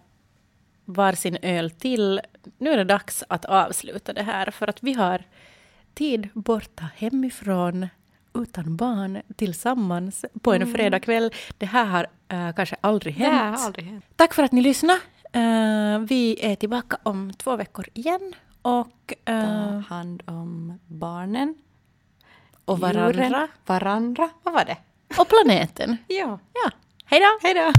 varsin 0.85 1.37
öl 1.41 1.71
till. 1.71 2.21
Nu 2.57 2.69
är 2.71 2.77
det 2.77 2.83
dags 2.83 3.23
att 3.29 3.45
avsluta 3.45 4.13
det 4.13 4.23
här 4.23 4.51
för 4.51 4.67
att 4.69 4.83
vi 4.83 4.93
har 4.93 5.23
tid 5.93 6.29
borta 6.33 6.89
hemifrån 6.95 7.87
utan 8.33 8.75
barn 8.75 9.21
tillsammans 9.35 10.25
på 10.41 10.53
en 10.53 10.73
fredagkväll. 10.73 11.31
Det 11.57 11.65
här 11.65 11.85
har 11.85 12.07
eh, 12.27 12.53
kanske 12.55 12.75
aldrig 12.81 13.17
Det 13.17 13.23
hänt. 13.23 13.59
har 13.59 13.65
aldrig 13.65 13.85
hänt. 13.85 14.05
Tack 14.15 14.33
för 14.33 14.43
att 14.43 14.51
ni 14.51 14.61
lyssnade. 14.61 14.99
Eh, 15.31 15.99
vi 15.99 16.37
är 16.41 16.55
tillbaka 16.55 16.97
om 17.03 17.33
två 17.33 17.55
veckor 17.55 17.85
igen. 17.93 18.33
Och, 18.61 19.13
Ta 19.23 19.31
eh, 19.31 19.79
hand 19.79 20.23
om 20.25 20.79
barnen. 20.87 21.55
och 22.65 22.79
varandra. 22.79 23.23
djuren, 23.25 23.47
Varandra. 23.65 24.29
Vad 24.43 24.53
var 24.53 24.65
det? 24.65 24.77
Och 25.17 25.29
planeten. 25.29 25.97
ja. 26.07 26.39
ja. 26.53 26.71
Hej 27.05 27.19
då. 27.19 27.47
Hej 27.47 27.53
då. 27.53 27.71